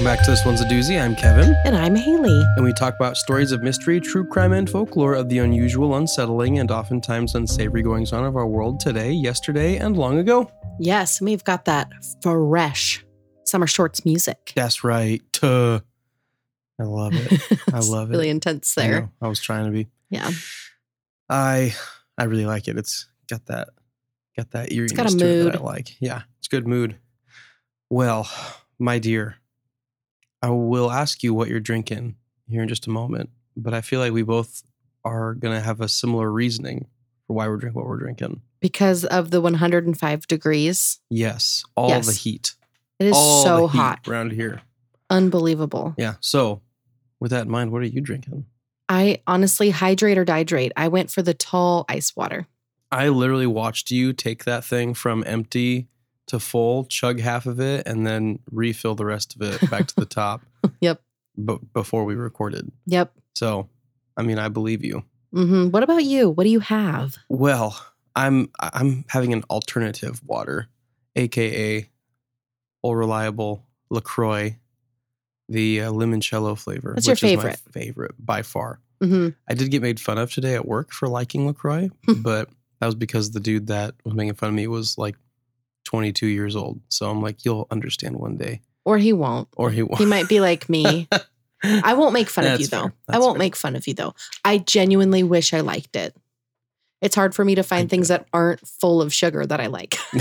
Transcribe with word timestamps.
Welcome 0.00 0.16
back 0.16 0.24
to 0.24 0.30
This 0.30 0.46
One's 0.46 0.62
a 0.62 0.64
Doozy. 0.64 0.98
I'm 0.98 1.14
Kevin, 1.14 1.54
And 1.66 1.76
I'm 1.76 1.94
Haley. 1.94 2.42
and 2.56 2.64
we 2.64 2.72
talk 2.72 2.94
about 2.96 3.18
stories 3.18 3.52
of 3.52 3.62
mystery, 3.62 4.00
true 4.00 4.26
crime, 4.26 4.54
and 4.54 4.68
folklore 4.68 5.12
of 5.12 5.28
the 5.28 5.36
unusual, 5.40 5.94
unsettling, 5.94 6.58
and 6.58 6.70
oftentimes 6.70 7.34
unsavory 7.34 7.82
goings 7.82 8.14
on 8.14 8.24
of 8.24 8.34
our 8.34 8.46
world 8.46 8.80
today, 8.80 9.12
yesterday, 9.12 9.76
and 9.76 9.98
long 9.98 10.16
ago. 10.18 10.50
Yes, 10.78 11.20
we've 11.20 11.44
got 11.44 11.66
that 11.66 11.90
fresh 12.22 13.04
summer 13.44 13.66
shorts 13.66 14.06
music. 14.06 14.52
That's 14.56 14.82
right. 14.82 15.20
Tuh. 15.34 15.80
I 16.80 16.82
love 16.84 17.12
it. 17.14 17.58
I 17.74 17.80
love 17.80 18.08
it. 18.08 18.12
Really 18.12 18.30
intense 18.30 18.78
I 18.78 18.82
there. 18.82 19.00
know. 19.02 19.10
I 19.20 19.28
was 19.28 19.42
trying 19.42 19.66
to 19.66 19.70
be. 19.70 19.88
Yeah. 20.08 20.30
I 21.28 21.74
I 22.16 22.24
really 22.24 22.46
like 22.46 22.68
it. 22.68 22.78
It's 22.78 23.06
got 23.28 23.44
that 23.46 23.68
got 24.34 24.50
that 24.52 24.72
eeriness 24.72 24.92
got 24.96 25.12
a 25.12 25.14
it 25.14 25.44
that. 25.52 25.56
I 25.56 25.62
like. 25.62 26.00
Yeah, 26.00 26.22
it's 26.38 26.48
good 26.48 26.66
mood. 26.66 26.96
Well, 27.90 28.30
my 28.78 28.98
dear, 28.98 29.36
I 30.42 30.50
will 30.50 30.90
ask 30.90 31.22
you 31.22 31.34
what 31.34 31.48
you're 31.48 31.60
drinking 31.60 32.16
here 32.48 32.62
in 32.62 32.68
just 32.68 32.86
a 32.86 32.90
moment, 32.90 33.30
but 33.56 33.74
I 33.74 33.80
feel 33.80 34.00
like 34.00 34.12
we 34.12 34.22
both 34.22 34.62
are 35.04 35.34
gonna 35.34 35.60
have 35.60 35.80
a 35.80 35.88
similar 35.88 36.30
reasoning 36.30 36.86
for 37.26 37.34
why 37.34 37.48
we're 37.48 37.56
drinking 37.56 37.80
what 37.80 37.88
we're 37.88 37.98
drinking. 37.98 38.40
Because 38.60 39.04
of 39.04 39.30
the 39.30 39.40
105 39.40 40.26
degrees. 40.26 41.00
Yes, 41.10 41.64
all 41.76 41.88
Yes. 41.90 42.06
the 42.06 42.12
heat. 42.12 42.54
It 42.98 43.06
is 43.06 43.12
all 43.16 43.42
so 43.44 43.56
the 43.66 43.72
heat 43.72 43.78
hot. 43.78 44.08
around 44.08 44.32
here. 44.32 44.62
Unbelievable. 45.08 45.94
Yeah. 45.98 46.14
So, 46.20 46.60
with 47.18 47.30
that 47.32 47.46
in 47.46 47.50
mind, 47.50 47.72
what 47.72 47.82
are 47.82 47.86
you 47.86 48.00
drinking? 48.00 48.46
I 48.88 49.22
honestly 49.26 49.70
hydrate 49.70 50.18
or 50.18 50.24
dihydrate. 50.24 50.70
I 50.76 50.88
went 50.88 51.10
for 51.10 51.22
the 51.22 51.34
tall 51.34 51.84
ice 51.88 52.14
water. 52.16 52.46
I 52.92 53.08
literally 53.08 53.46
watched 53.46 53.90
you 53.90 54.12
take 54.12 54.44
that 54.44 54.64
thing 54.64 54.94
from 54.94 55.22
empty 55.26 55.88
to 56.30 56.40
full, 56.40 56.84
chug 56.86 57.20
half 57.20 57.46
of 57.46 57.60
it, 57.60 57.86
and 57.86 58.06
then 58.06 58.40
refill 58.50 58.94
the 58.94 59.04
rest 59.04 59.36
of 59.36 59.42
it 59.42 59.70
back 59.70 59.86
to 59.88 59.94
the 59.96 60.04
top. 60.20 60.40
Yep. 60.80 61.00
But 61.36 61.72
before 61.72 62.04
we 62.04 62.14
recorded, 62.14 62.70
Yep. 62.86 63.12
so 63.34 63.68
I 64.16 64.22
mean, 64.22 64.38
I 64.38 64.48
believe 64.48 64.84
you. 64.84 65.04
Mm-hmm. 65.34 65.70
What 65.70 65.82
about 65.84 66.02
you? 66.04 66.28
What 66.30 66.44
do 66.44 66.50
you 66.50 66.60
have? 66.60 67.16
Well, 67.28 67.80
I'm 68.16 68.50
I'm 68.58 69.04
having 69.08 69.32
an 69.32 69.44
alternative 69.48 70.20
water, 70.26 70.66
aka 71.16 71.88
all 72.82 72.96
reliable 72.96 73.64
LaCroix, 73.90 74.56
the 75.48 75.82
uh, 75.82 75.90
limoncello 75.92 76.58
flavor. 76.58 76.94
What's 76.94 77.06
your 77.06 77.12
which 77.12 77.22
is 77.22 77.36
my 77.36 77.42
favorite? 77.42 77.60
favorite 77.72 78.14
by 78.18 78.42
far. 78.42 78.80
hmm 79.00 79.28
I 79.48 79.54
did 79.54 79.70
get 79.70 79.82
made 79.82 80.00
fun 80.00 80.18
of 80.18 80.32
today 80.32 80.54
at 80.54 80.66
work 80.66 80.92
for 80.92 81.08
liking 81.08 81.46
LaCroix, 81.46 81.90
but 82.18 82.48
that 82.80 82.86
was 82.86 82.94
because 82.96 83.30
the 83.30 83.40
dude 83.40 83.68
that 83.68 83.94
was 84.04 84.14
making 84.14 84.34
fun 84.34 84.48
of 84.50 84.54
me 84.54 84.66
was 84.66 84.98
like 84.98 85.16
22 85.90 86.26
years 86.28 86.54
old. 86.54 86.80
So 86.88 87.10
I'm 87.10 87.20
like, 87.20 87.44
you'll 87.44 87.66
understand 87.68 88.14
one 88.16 88.36
day. 88.36 88.60
Or 88.84 88.96
he 88.96 89.12
won't. 89.12 89.48
Or 89.56 89.70
he 89.72 89.82
won't. 89.82 89.98
He 89.98 90.06
might 90.06 90.28
be 90.28 90.38
like 90.40 90.68
me. 90.68 91.08
I 91.64 91.94
won't 91.94 92.12
make 92.12 92.30
fun 92.30 92.44
of 92.44 92.50
That's 92.52 92.60
you 92.62 92.66
though. 92.68 92.82
fair. 92.82 92.92
I 93.08 93.18
won't 93.18 93.34
fair. 93.34 93.38
make 93.40 93.56
fun 93.56 93.74
of 93.74 93.88
you 93.88 93.94
though. 93.94 94.14
I 94.44 94.58
genuinely 94.58 95.24
wish 95.24 95.52
I 95.52 95.60
liked 95.60 95.96
it. 95.96 96.16
It's 97.02 97.16
hard 97.16 97.34
for 97.34 97.44
me 97.44 97.56
to 97.56 97.64
find 97.64 97.90
things 97.90 98.06
get 98.08 98.20
that 98.20 98.28
aren't 98.32 98.66
full 98.66 99.02
of 99.02 99.12
sugar 99.12 99.44
that 99.44 99.60
I 99.60 99.66
like. 99.66 99.96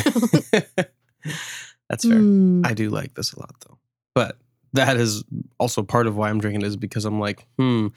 That's 1.89 2.07
fair. 2.07 2.17
Mm. 2.17 2.65
I 2.65 2.73
do 2.73 2.89
like 2.89 3.13
this 3.13 3.33
a 3.33 3.39
lot 3.39 3.53
though. 3.67 3.77
But 4.15 4.37
that 4.73 4.97
is 4.97 5.23
also 5.59 5.83
part 5.83 6.07
of 6.07 6.17
why 6.17 6.29
I'm 6.29 6.39
drinking 6.39 6.61
it 6.63 6.67
is 6.67 6.77
because 6.77 7.05
I'm 7.05 7.19
like, 7.19 7.45
hmm, 7.57 7.87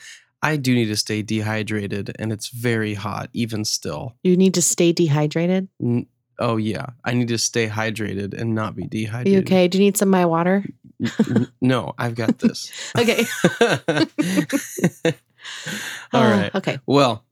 I 0.42 0.56
do 0.56 0.74
need 0.74 0.86
to 0.86 0.96
stay 0.96 1.22
dehydrated 1.22 2.14
and 2.18 2.32
it's 2.32 2.48
very 2.48 2.94
hot 2.94 3.30
even 3.32 3.64
still. 3.64 4.16
you 4.22 4.36
need 4.36 4.54
to 4.54 4.62
stay 4.62 4.92
dehydrated. 4.92 5.68
N- 5.80 6.06
Oh 6.38 6.56
yeah, 6.56 6.86
I 7.04 7.12
need 7.14 7.28
to 7.28 7.38
stay 7.38 7.68
hydrated 7.68 8.34
and 8.34 8.54
not 8.54 8.74
be 8.74 8.86
dehydrated. 8.86 9.26
Are 9.32 9.34
you 9.36 9.38
okay? 9.40 9.68
Do 9.68 9.78
you 9.78 9.84
need 9.84 9.96
some 9.96 10.08
of 10.08 10.12
my 10.12 10.26
water? 10.26 10.64
No, 11.60 11.94
I've 11.98 12.14
got 12.14 12.38
this. 12.38 12.70
Okay. 12.98 13.24
All 16.12 16.22
Uh. 16.22 16.50
Okay. 16.54 16.78
Well, 16.86 17.24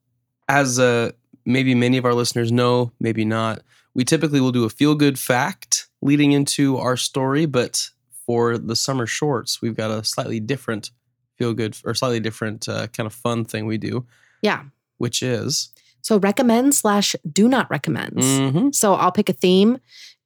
as 0.48 0.78
uh, 0.78 1.12
maybe 1.44 1.74
many 1.74 1.96
of 1.96 2.04
our 2.04 2.14
listeners 2.14 2.50
know, 2.52 2.92
maybe 3.00 3.24
not, 3.24 3.62
we 3.94 4.04
typically 4.04 4.40
will 4.40 4.52
do 4.52 4.64
a 4.64 4.70
feel 4.70 4.94
good 4.94 5.18
fact 5.18 5.88
leading 6.02 6.32
into 6.32 6.76
our 6.78 6.96
story, 6.96 7.46
but 7.46 7.88
for 8.26 8.58
the 8.58 8.76
summer 8.76 9.06
shorts, 9.06 9.60
we've 9.62 9.76
got 9.76 9.90
a 9.90 10.04
slightly 10.04 10.40
different 10.40 10.90
feel 11.38 11.52
good 11.54 11.76
or 11.84 11.94
slightly 11.94 12.20
different 12.20 12.68
uh, 12.68 12.86
kind 12.88 13.06
of 13.06 13.12
fun 13.12 13.44
thing 13.44 13.66
we 13.66 13.78
do, 13.78 14.06
Yeah. 14.42 14.64
which 14.98 15.22
is 15.22 15.70
So 16.02 16.18
recommend 16.18 16.74
slash 16.74 17.14
do 17.30 17.48
not 17.48 17.70
recommend. 17.70 18.16
Mhm. 18.16 18.74
So 18.74 18.94
I'll 18.94 19.12
pick 19.12 19.28
a 19.28 19.32
theme 19.34 19.78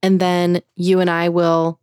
and 0.03 0.21
then 0.21 0.61
you 0.77 1.01
and 1.01 1.11
I 1.11 1.29
will 1.29 1.81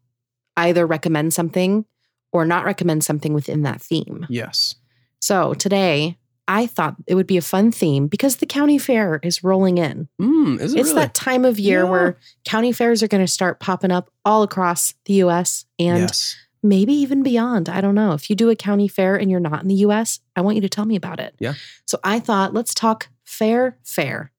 either 0.58 0.86
recommend 0.86 1.34
something 1.34 1.86
or 2.32 2.46
not 2.46 2.66
recommend 2.66 3.04
something 3.04 3.34
within 3.34 3.64
that 3.64 3.82
theme. 3.82 4.26
yes. 4.30 4.76
So 5.20 5.54
today 5.54 6.18
I 6.48 6.66
thought 6.68 6.96
it 7.08 7.16
would 7.16 7.28
be 7.28 7.38
a 7.38 7.42
fun 7.42 7.72
theme 7.72 8.08
because 8.08 8.38
the 8.38 8.46
county 8.46 8.78
fair 8.78 9.20
is 9.24 9.44
rolling 9.44 9.78
in. 9.78 10.10
Mm, 10.20 10.60
is 10.60 10.74
it 10.74 10.80
It's 10.80 10.90
really? 10.90 11.02
that 11.02 11.14
time 11.14 11.46
of 11.46 11.60
year 11.60 11.84
Yeah. 11.84 11.90
where 11.90 12.18
county 12.44 12.72
fairs 12.72 13.02
are 13.04 13.08
going 13.08 13.24
to 13.24 13.32
start 13.32 13.60
popping 13.60 13.92
up 13.92 14.10
all 14.26 14.44
across 14.44 14.94
the 15.06 15.14
US 15.24 15.66
and 15.80 16.00
yes. 16.00 16.36
maybe 16.64 16.94
even 16.94 17.24
beyond. 17.24 17.70
I 17.70 17.80
don't 17.80 17.96
know. 17.96 18.14
If 18.14 18.30
you 18.30 18.36
do 18.36 18.50
a 18.50 18.56
county 18.56 18.88
fair 18.88 19.16
and 19.16 19.30
you're 19.32 19.40
not 19.40 19.62
in 19.62 19.68
the 19.68 19.76
US, 19.88 20.20
I 20.36 20.42
want 20.42 20.56
you 20.56 20.62
to 20.62 20.70
tell 20.70 20.86
me 20.86 20.96
about 20.96 21.20
it. 21.20 21.36
Yeah. 21.40 21.54
So 21.86 22.00
I 22.04 22.20
thought 22.20 22.54
let's 22.54 22.74
talk 22.74 23.08
fair 23.32 23.78
fair. 23.84 24.32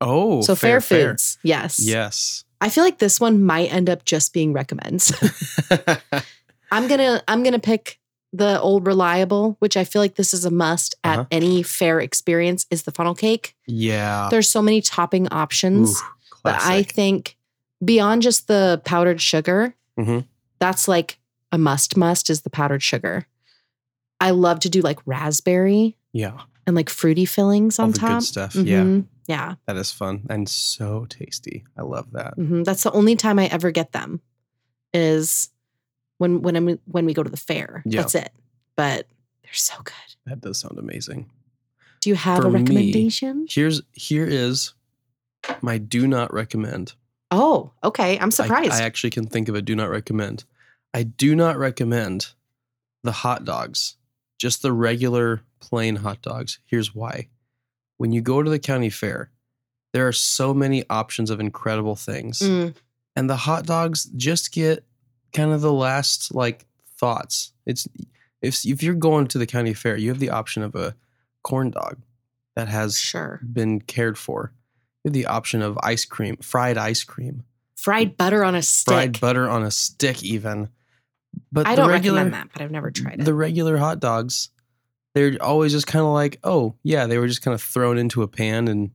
Oh, 0.00 0.40
so 0.42 0.54
fair, 0.54 0.80
fair. 0.80 1.08
foods. 1.10 1.38
Yes. 1.42 1.78
Yes. 1.80 2.44
I 2.60 2.68
feel 2.70 2.84
like 2.84 2.98
this 2.98 3.20
one 3.20 3.44
might 3.44 3.72
end 3.72 3.88
up 3.90 4.04
just 4.04 4.32
being 4.32 4.52
recommends. 4.52 5.12
I'm 6.72 6.86
going 6.88 6.98
to 7.00 7.22
I'm 7.28 7.42
to 7.44 7.58
pick 7.58 7.98
the 8.32 8.60
old 8.60 8.86
reliable, 8.86 9.56
which 9.58 9.76
I 9.76 9.84
feel 9.84 10.02
like 10.02 10.16
this 10.16 10.34
is 10.34 10.44
a 10.44 10.50
must 10.50 10.94
at 11.02 11.18
Uh-huh. 11.20 11.26
any 11.30 11.62
fair 11.62 11.98
experience 12.00 12.66
is 12.70 12.82
the 12.82 12.92
funnel 12.92 13.14
cake. 13.14 13.54
yeah. 13.66 14.28
There's 14.30 14.48
so 14.48 14.60
many 14.62 14.80
topping 14.82 15.28
options. 15.28 15.98
Ooh, 16.00 16.04
But 16.44 16.60
I 16.62 16.82
think 16.82 17.36
beyond 17.84 18.22
just 18.22 18.46
the 18.48 18.82
powdered 18.84 19.20
sugar, 19.20 19.74
Mhm. 19.98 20.26
that's 20.58 20.86
like 20.88 21.18
a 21.52 21.58
must 21.58 21.96
must 21.96 22.28
is 22.30 22.42
the 22.42 22.50
powdered 22.50 22.82
sugar. 22.82 23.26
I 24.20 24.30
love 24.30 24.60
to 24.60 24.68
do 24.68 24.80
like 24.82 24.98
raspberry 25.06 25.96
yeah. 26.12 26.38
And 26.68 26.76
like 26.76 26.90
fruity 26.90 27.24
fillings 27.24 27.78
All 27.78 27.86
on 27.86 27.92
the 27.92 27.98
top. 27.98 28.18
good 28.20 28.26
stuff. 28.26 28.54
Yeah. 28.54 28.82
Mhm. 28.82 29.06
Yeah. 29.26 29.54
That 29.66 29.76
is 29.76 29.90
fun 29.90 30.26
and 30.30 30.48
so 30.48 31.06
tasty. 31.08 31.64
I 31.76 31.82
love 31.82 32.12
that. 32.12 32.36
mhm. 32.36 32.64
That's 32.64 32.82
the 32.82 32.92
only 32.92 33.16
time 33.16 33.38
I 33.38 33.46
ever 33.46 33.70
get 33.70 33.92
them 33.92 34.20
is 34.94 35.48
when 36.18 36.42
when 36.42 36.56
I'm 36.56 36.78
when 36.84 37.06
we 37.06 37.14
go 37.14 37.22
to 37.22 37.30
the 37.30 37.36
fair. 37.36 37.82
Yeah. 37.86 38.02
That's 38.02 38.14
it. 38.14 38.32
But 38.76 39.06
they're 39.42 39.52
so 39.54 39.74
good. 39.82 39.94
That 40.26 40.40
does 40.40 40.58
sound 40.60 40.78
amazing. 40.78 41.30
Do 42.00 42.10
you 42.10 42.16
have 42.16 42.42
For 42.42 42.48
a 42.48 42.50
me, 42.50 42.60
recommendation? 42.60 43.46
Here's 43.48 43.82
here 43.92 44.26
is 44.26 44.74
my 45.62 45.78
do 45.78 46.06
not 46.06 46.32
recommend. 46.32 46.94
oh, 47.30 47.72
okay. 47.82 48.18
I'm 48.18 48.28
I- 48.28 48.30
surprised. 48.30 48.72
I, 48.72 48.82
actually 48.82 49.10
can 49.10 49.26
think 49.26 49.48
of 49.48 49.54
a 49.54 49.62
do 49.62 49.74
not 49.74 49.88
recommend. 49.90 50.44
I 50.94 51.02
do 51.02 51.34
not 51.34 51.58
recommend 51.58 52.28
the 53.04 53.12
hot 53.12 53.44
dogs, 53.44 53.96
just 54.38 54.62
the 54.62 54.72
regular 54.72 55.42
plain 55.60 55.96
hot 55.96 56.22
dogs. 56.22 56.58
Here's 56.66 56.94
why. 56.94 57.28
When 57.96 58.12
you 58.12 58.20
go 58.20 58.42
to 58.42 58.48
the 58.50 58.58
county 58.58 58.90
fair, 58.90 59.30
there 59.92 60.06
are 60.06 60.12
so 60.12 60.54
many 60.54 60.84
options 60.88 61.30
of 61.30 61.40
incredible 61.40 61.96
things. 61.96 62.38
Mm, 62.40 62.74
And 63.16 63.28
the 63.28 63.36
hot 63.36 63.66
dogs 63.66 64.04
just 64.16 64.52
get 64.52 64.84
kind 65.32 65.52
of 65.52 65.60
the 65.60 65.72
last 65.72 66.34
like 66.34 66.66
thoughts. 66.96 67.52
It's 67.66 67.88
if 68.40 68.64
if 68.64 68.82
you're 68.82 68.94
going 68.94 69.26
to 69.28 69.38
the 69.38 69.46
county 69.46 69.74
fair, 69.74 69.96
you 69.96 70.10
have 70.10 70.20
the 70.20 70.30
option 70.30 70.62
of 70.62 70.74
a 70.76 70.94
corn 71.42 71.70
dog 71.70 71.98
that 72.54 72.68
has 72.68 72.98
sure. 72.98 73.40
been 73.52 73.80
cared 73.80 74.16
for. 74.18 74.52
You 75.04 75.08
have 75.08 75.14
the 75.14 75.26
option 75.26 75.62
of 75.62 75.78
ice 75.82 76.04
cream, 76.04 76.36
fried 76.36 76.76
ice 76.78 77.02
cream, 77.04 77.44
Fried 77.76 78.16
butter 78.16 78.44
on 78.44 78.54
a 78.54 78.62
stick. 78.62 78.92
fried 78.92 79.20
butter 79.20 79.48
on 79.48 79.62
a 79.64 79.70
stick, 79.70 80.22
even. 80.22 80.68
But 81.50 81.66
I 81.66 81.74
don't 81.74 81.88
regular, 81.88 82.18
recommend 82.18 82.34
that, 82.34 82.52
but 82.52 82.62
I've 82.62 82.70
never 82.70 82.90
tried 82.90 83.20
it. 83.20 83.24
The 83.24 83.34
regular 83.34 83.76
hot 83.76 84.00
dogs, 84.00 84.50
they're 85.14 85.36
always 85.40 85.72
just 85.72 85.86
kind 85.86 86.04
of 86.04 86.12
like, 86.12 86.38
oh 86.44 86.76
yeah, 86.82 87.06
they 87.06 87.18
were 87.18 87.28
just 87.28 87.42
kind 87.42 87.54
of 87.54 87.62
thrown 87.62 87.98
into 87.98 88.22
a 88.22 88.28
pan 88.28 88.68
and 88.68 88.90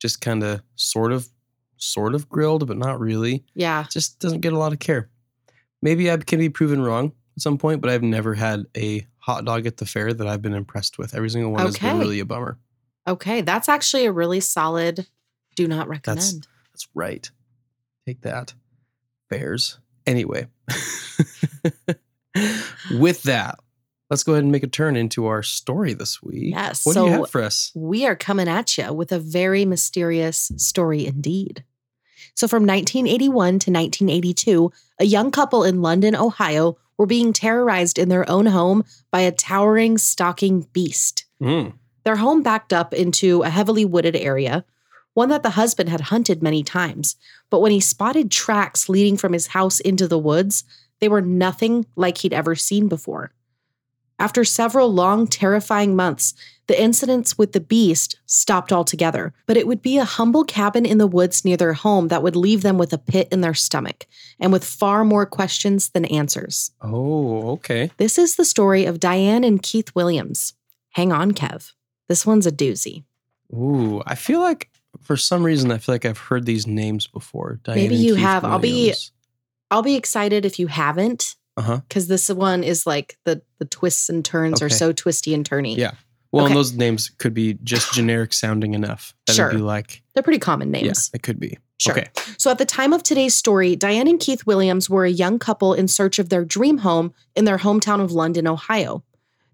just 0.00 0.20
kind 0.20 0.42
of 0.42 0.62
sort 0.76 1.12
of, 1.12 1.28
sort 1.76 2.14
of 2.14 2.28
grilled, 2.28 2.66
but 2.66 2.76
not 2.76 3.00
really. 3.00 3.44
yeah. 3.54 3.84
Just 3.90 4.18
doesn't 4.20 4.40
get 4.40 4.52
a 4.52 4.58
lot 4.58 4.72
of 4.72 4.78
care. 4.78 5.10
Maybe 5.82 6.10
I 6.10 6.16
can 6.16 6.38
be 6.38 6.48
proven 6.48 6.80
wrong 6.82 7.12
at 7.36 7.42
some 7.42 7.58
point, 7.58 7.80
but 7.80 7.90
I've 7.90 8.02
never 8.02 8.34
had 8.34 8.64
a 8.76 9.06
hot 9.18 9.44
dog 9.44 9.66
at 9.66 9.78
the 9.78 9.86
fair 9.86 10.12
that 10.12 10.26
I've 10.26 10.42
been 10.42 10.54
impressed 10.54 10.98
with. 10.98 11.14
Every 11.14 11.30
single 11.30 11.52
one 11.52 11.60
has 11.60 11.78
been 11.78 11.98
really 11.98 12.20
a 12.20 12.24
bummer. 12.24 12.58
Okay, 13.06 13.40
that's 13.42 13.68
actually 13.68 14.06
a 14.06 14.12
really 14.12 14.40
solid 14.40 15.06
do 15.56 15.68
not 15.68 15.88
recommend. 15.88 16.46
That's 16.72 16.88
right. 16.94 17.30
Take 18.06 18.22
that. 18.22 18.54
Bears. 19.28 19.78
Anyway, 20.06 20.46
with 22.90 23.22
that, 23.24 23.58
let's 24.10 24.22
go 24.22 24.32
ahead 24.32 24.42
and 24.44 24.52
make 24.52 24.62
a 24.62 24.68
turn 24.68 24.96
into 24.96 25.26
our 25.26 25.42
story 25.42 25.94
this 25.94 26.22
week. 26.22 26.52
Yes, 26.54 26.84
What 26.84 26.94
do 26.94 27.00
you 27.00 27.06
so- 27.06 27.12
have 27.22 27.30
for 27.30 27.42
us? 27.42 27.72
we 27.74 28.06
are 28.06 28.16
coming 28.16 28.48
at 28.48 28.76
you 28.76 28.92
with 28.92 29.12
a 29.12 29.18
very 29.18 29.64
mysterious 29.64 30.50
story 30.56 31.06
indeed. 31.06 31.64
So, 32.36 32.48
from 32.48 32.66
1981 32.66 33.34
to 33.60 33.70
1982, 33.70 34.72
a 34.98 35.04
young 35.04 35.30
couple 35.30 35.62
in 35.62 35.82
London, 35.82 36.16
Ohio, 36.16 36.76
were 36.98 37.06
being 37.06 37.32
terrorized 37.32 37.98
in 37.98 38.08
their 38.08 38.28
own 38.28 38.46
home 38.46 38.84
by 39.12 39.20
a 39.20 39.30
towering, 39.32 39.98
stalking 39.98 40.66
beast. 40.72 41.26
Mm. 41.40 41.74
Their 42.04 42.16
home 42.16 42.42
backed 42.42 42.72
up 42.72 42.92
into 42.92 43.42
a 43.42 43.50
heavily 43.50 43.84
wooded 43.84 44.16
area, 44.16 44.64
one 45.14 45.30
that 45.30 45.42
the 45.42 45.50
husband 45.50 45.88
had 45.88 46.02
hunted 46.02 46.42
many 46.42 46.62
times. 46.62 47.16
But 47.50 47.60
when 47.60 47.72
he 47.72 47.80
spotted 47.80 48.30
tracks 48.30 48.88
leading 48.88 49.16
from 49.16 49.32
his 49.32 49.48
house 49.48 49.80
into 49.80 50.06
the 50.06 50.18
woods, 50.18 50.64
they 51.00 51.08
were 51.08 51.22
nothing 51.22 51.86
like 51.96 52.18
he'd 52.18 52.34
ever 52.34 52.54
seen 52.54 52.88
before. 52.88 53.32
After 54.18 54.44
several 54.44 54.92
long, 54.92 55.26
terrifying 55.26 55.96
months, 55.96 56.34
the 56.66 56.80
incidents 56.80 57.36
with 57.36 57.52
the 57.52 57.60
beast 57.60 58.18
stopped 58.26 58.72
altogether, 58.72 59.34
but 59.46 59.56
it 59.56 59.66
would 59.66 59.82
be 59.82 59.98
a 59.98 60.04
humble 60.04 60.44
cabin 60.44 60.86
in 60.86 60.98
the 60.98 61.06
woods 61.06 61.44
near 61.44 61.56
their 61.56 61.72
home 61.72 62.08
that 62.08 62.22
would 62.22 62.36
leave 62.36 62.62
them 62.62 62.78
with 62.78 62.92
a 62.92 62.98
pit 62.98 63.28
in 63.32 63.40
their 63.40 63.54
stomach 63.54 64.06
and 64.38 64.52
with 64.52 64.64
far 64.64 65.04
more 65.04 65.26
questions 65.26 65.90
than 65.90 66.04
answers. 66.06 66.70
Oh, 66.80 67.50
okay. 67.52 67.90
This 67.96 68.16
is 68.16 68.36
the 68.36 68.44
story 68.44 68.84
of 68.84 69.00
Diane 69.00 69.44
and 69.44 69.62
Keith 69.62 69.94
Williams. 69.94 70.54
Hang 70.90 71.12
on, 71.12 71.32
Kev. 71.32 71.72
This 72.08 72.24
one's 72.24 72.46
a 72.46 72.52
doozy. 72.52 73.04
Ooh, 73.52 74.02
I 74.06 74.14
feel 74.14 74.40
like 74.40 74.70
for 75.00 75.16
some 75.16 75.42
reason 75.42 75.70
I 75.70 75.78
feel 75.78 75.94
like 75.94 76.04
I've 76.04 76.18
heard 76.18 76.46
these 76.46 76.66
names 76.66 77.06
before. 77.06 77.60
Diane 77.64 77.78
Maybe 77.78 77.96
you 77.96 78.14
Keith 78.14 78.22
have. 78.24 78.44
I'll 78.44 78.58
be- 78.58 78.94
I'll 79.70 79.82
be 79.82 79.94
excited 79.96 80.44
if 80.44 80.58
you 80.58 80.66
haven't, 80.68 81.36
Uh-huh. 81.56 81.80
because 81.88 82.06
this 82.08 82.28
one 82.28 82.62
is 82.62 82.86
like 82.86 83.18
the 83.24 83.42
the 83.58 83.64
twists 83.64 84.08
and 84.08 84.24
turns 84.24 84.60
are 84.62 84.68
so 84.68 84.92
twisty 84.92 85.34
and 85.34 85.48
turny. 85.48 85.76
Yeah. 85.76 85.92
Well, 86.32 86.44
Okay. 86.44 86.52
and 86.52 86.58
those 86.58 86.72
names 86.72 87.10
could 87.18 87.32
be 87.34 87.54
just 87.62 87.92
generic 87.92 88.32
sounding 88.32 88.74
enough. 88.74 89.14
That 89.26 89.36
Sure. 89.36 89.46
would 89.48 89.56
be 89.56 89.62
like, 89.62 90.02
They're 90.14 90.22
pretty 90.22 90.40
common 90.40 90.70
names. 90.72 91.10
yeah, 91.12 91.16
it 91.16 91.22
could 91.22 91.38
be. 91.38 91.58
Sure. 91.78 91.92
Okay. 91.92 92.08
So 92.38 92.50
at 92.50 92.58
the 92.58 92.64
time 92.64 92.92
of 92.92 93.02
today's 93.02 93.34
story, 93.34 93.76
Diane 93.76 94.08
and 94.08 94.18
Keith 94.20 94.44
Williams 94.46 94.90
were 94.90 95.04
a 95.04 95.10
young 95.10 95.38
couple 95.38 95.74
in 95.74 95.86
search 95.88 96.18
of 96.18 96.28
their 96.30 96.44
dream 96.44 96.78
home 96.78 97.12
in 97.36 97.44
their 97.44 97.58
hometown 97.58 98.00
of 98.00 98.10
London, 98.12 98.46
Ohio. 98.48 99.04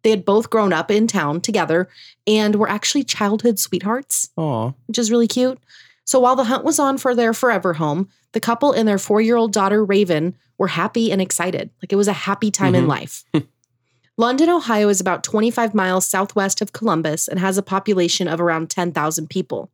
They 0.02 0.10
had 0.10 0.24
both 0.24 0.50
grown 0.50 0.72
up 0.72 0.90
in 0.90 1.06
town 1.06 1.40
together 1.40 1.88
and 2.26 2.56
were 2.56 2.68
actually 2.70 3.04
childhood 3.04 3.58
sweethearts, 3.58 4.30
Oh, 4.36 4.74
which 4.86 4.98
is 4.98 5.10
really 5.10 5.28
cute. 5.28 5.58
So 6.04 6.18
while 6.20 6.36
the 6.36 6.44
hunt 6.44 6.64
was 6.64 6.78
on 6.78 6.98
for 6.98 7.14
their 7.14 7.32
forever 7.34 7.74
home, 7.74 8.08
the 8.32 8.40
couple 8.40 8.72
and 8.72 8.88
their 8.88 8.98
four 8.98 9.20
year 9.20 9.36
old 9.36 9.52
daughter, 9.52 9.84
Raven, 9.84 10.34
were 10.58 10.68
happy 10.68 11.10
and 11.12 11.20
excited. 11.20 11.70
Like 11.82 11.92
it 11.92 11.96
was 11.96 12.08
a 12.08 12.12
happy 12.12 12.50
time 12.50 12.74
in 12.74 12.84
Mhm. 12.84 12.88
life. 12.88 13.24
London, 14.16 14.50
Ohio 14.50 14.88
is 14.88 15.00
about 15.00 15.24
25 15.24 15.74
miles 15.74 16.04
southwest 16.06 16.60
of 16.60 16.72
Columbus 16.72 17.26
and 17.28 17.38
has 17.40 17.56
a 17.56 17.62
population 17.62 18.28
of 18.28 18.40
around 18.40 18.68
10,000 18.68 19.30
people. 19.30 19.70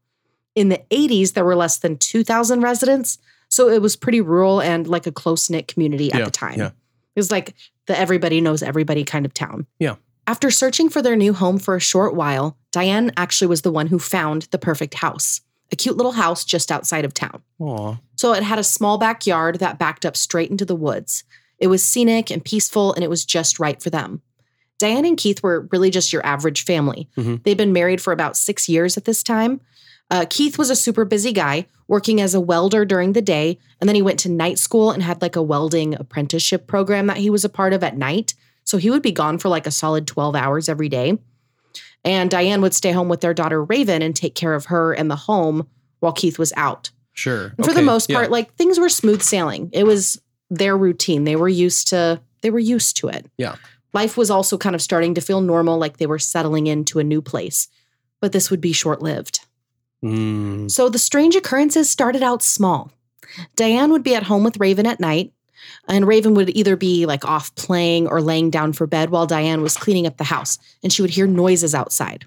In 0.55 0.69
the 0.69 0.81
80s, 0.91 1.33
there 1.33 1.45
were 1.45 1.57
less 1.57 1.79
than 1.79 1.97
2,000 1.99 2.61
residents. 2.61 3.19
So 3.49 3.69
it 3.69 3.83
was 3.83 3.97
pretty 3.97 4.21
rural 4.21 4.61
and 4.61 4.87
like 4.87 5.07
a 5.07 5.13
close 5.13 5.51
knit 5.51 5.67
community 5.69 6.13
at 6.13 6.19
Yeah, 6.21 6.25
the 6.27 6.31
time. 6.31 6.59
yeah. 6.59 6.67
It 6.69 7.21
was 7.21 7.31
like 7.31 7.55
the 7.87 7.99
everybody 7.99 8.41
knows 8.41 8.63
everybody 8.63 9.05
kind 9.05 9.25
of 9.27 9.35
town. 9.35 9.67
Yeah. 9.79 9.97
After 10.27 10.51
searching 10.51 10.89
for 10.89 11.03
their 11.03 11.17
new 11.17 11.33
home 11.33 11.59
for 11.59 11.77
a 11.77 11.81
short 11.81 12.15
while, 12.15 12.57
Diane 12.73 13.13
actually 13.17 13.49
was 13.49 13.63
the 13.63 13.71
one 13.71 13.87
who 13.87 13.99
found 13.99 14.43
the 14.51 14.59
perfect 14.59 14.95
house, 14.95 15.41
a 15.73 15.77
cute 15.77 15.97
little 15.97 16.13
house 16.13 16.45
just 16.45 16.73
outside 16.73 17.05
of 17.05 17.15
town. 17.15 17.43
oh, 17.61 17.99
So 18.17 18.33
it 18.33 18.43
had 18.43 18.59
a 18.59 18.65
small 18.65 18.99
backyard 18.99 19.59
that 19.61 19.79
backed 19.79 20.05
up 20.05 20.17
straight 20.17 20.51
into 20.51 20.65
the 20.65 20.75
woods. 20.77 21.25
It 21.59 21.69
was 21.69 21.83
scenic 21.83 22.31
and 22.31 22.45
peaceful, 22.45 22.93
and 22.93 23.05
it 23.05 23.11
was 23.11 23.25
just 23.25 23.61
right 23.61 23.81
for 23.81 23.91
them. 23.91 24.21
Diane 24.79 25.07
and 25.07 25.17
Keith 25.17 25.43
were 25.43 25.69
really 25.73 25.91
just 25.91 26.13
your 26.13 26.27
average 26.27 26.65
family. 26.65 27.09
Mhm. 27.17 27.43
They'd 27.45 27.57
been 27.57 27.73
married 27.73 28.03
for 28.03 28.13
about 28.13 28.37
six 28.37 28.69
years 28.69 28.97
at 28.99 29.05
this 29.07 29.23
time. 29.23 29.61
Uh, 30.11 30.27
Keith 30.29 30.59
was 30.59 30.71
a 30.71 30.77
super 30.77 31.05
busy 31.05 31.33
guy, 31.33 31.67
working 31.89 32.21
as 32.21 32.35
a 32.35 32.41
welder 32.41 32.85
during 32.85 33.13
the 33.13 33.23
day, 33.23 33.59
and 33.81 33.89
then 33.89 33.95
he 33.95 34.03
went 34.03 34.19
to 34.21 34.29
night 34.29 34.59
school 34.59 34.91
and 34.91 35.03
had 35.03 35.23
like 35.23 35.35
a 35.35 35.43
welding 35.43 35.95
apprenticeship 35.95 36.67
program 36.67 37.07
that 37.07 37.17
he 37.17 37.31
was 37.31 37.45
a 37.45 37.49
part 37.49 37.73
of 37.73 37.83
at 37.83 37.97
night. 37.97 38.35
So 38.67 38.77
he 38.77 38.91
would 38.91 39.03
be 39.03 39.13
gone 39.13 39.39
for 39.39 39.49
like 39.49 39.67
a 39.67 39.71
solid 39.71 40.07
12 40.07 40.37
hours 40.37 40.69
every 40.69 40.91
day. 40.91 41.19
And 42.05 42.31
Diane 42.31 42.61
would 42.61 42.75
stay 42.75 42.93
home 42.93 43.09
with 43.09 43.21
their 43.23 43.33
daughter 43.35 43.65
Raven 43.65 44.03
and 44.03 44.15
take 44.15 44.35
care 44.35 44.53
of 44.55 44.67
her 44.67 44.93
and 44.93 45.11
the 45.11 45.17
home 45.17 45.67
while 46.01 46.13
Keith 46.13 46.39
was 46.39 46.53
out. 46.57 46.91
sure. 47.15 47.55
And 47.57 47.65
for 47.65 47.73
the 47.73 47.79
Okay, 47.81 47.87
most 47.87 48.11
yeah. 48.11 48.17
part, 48.17 48.31
like 48.31 48.53
things 48.57 48.79
were 48.79 48.89
smooth 48.91 49.23
sailing. 49.23 49.71
It 49.73 49.85
was 49.85 50.21
their 50.51 50.77
routine. 50.77 51.25
They 51.25 51.35
were 51.37 51.49
used 51.49 51.89
to 51.89 52.21
they 52.43 52.51
were 52.51 52.59
used 52.61 52.99
to 52.99 53.09
it. 53.09 53.27
Yeah. 53.39 53.57
Life 53.95 54.17
was 54.17 54.31
also 54.31 54.59
kind 54.59 54.75
of 54.77 54.83
starting 54.83 55.15
to 55.15 55.21
feel 55.23 55.41
normal, 55.41 55.79
like 55.79 55.97
they 55.97 56.07
were 56.07 56.19
settling 56.19 56.67
into 56.67 56.99
a 56.99 57.05
new 57.05 57.23
place. 57.23 57.67
But 58.21 58.33
this 58.33 58.51
would 58.51 58.61
be 58.61 58.73
short-lived. 58.73 59.41
Mm, 60.05 60.71
So 60.71 60.89
the 60.89 60.99
strange 60.99 61.35
occurrences 61.35 61.89
started 61.91 62.23
out 62.23 62.43
small. 62.43 62.93
Diane 63.57 63.91
would 63.91 64.03
be 64.05 64.15
at 64.15 64.25
home 64.25 64.45
with 64.45 64.59
Raven 64.61 64.87
at 64.87 65.01
night, 65.01 65.33
and 65.89 66.07
Raven 66.07 66.35
would 66.35 66.51
either 66.57 66.77
be 66.77 67.07
like 67.07 67.25
off 67.25 67.55
playing 67.55 68.07
or 68.09 68.21
laying 68.21 68.51
down 68.51 68.73
for 68.73 68.87
bed 68.87 69.11
while 69.11 69.27
Diane 69.27 69.63
was 69.63 69.77
cleaning 69.77 70.07
up 70.07 70.17
the 70.17 70.25
house, 70.25 70.59
and 70.83 70.93
she 70.93 71.03
would 71.03 71.11
hear 71.11 71.27
noises 71.27 71.75
outside. 71.75 72.27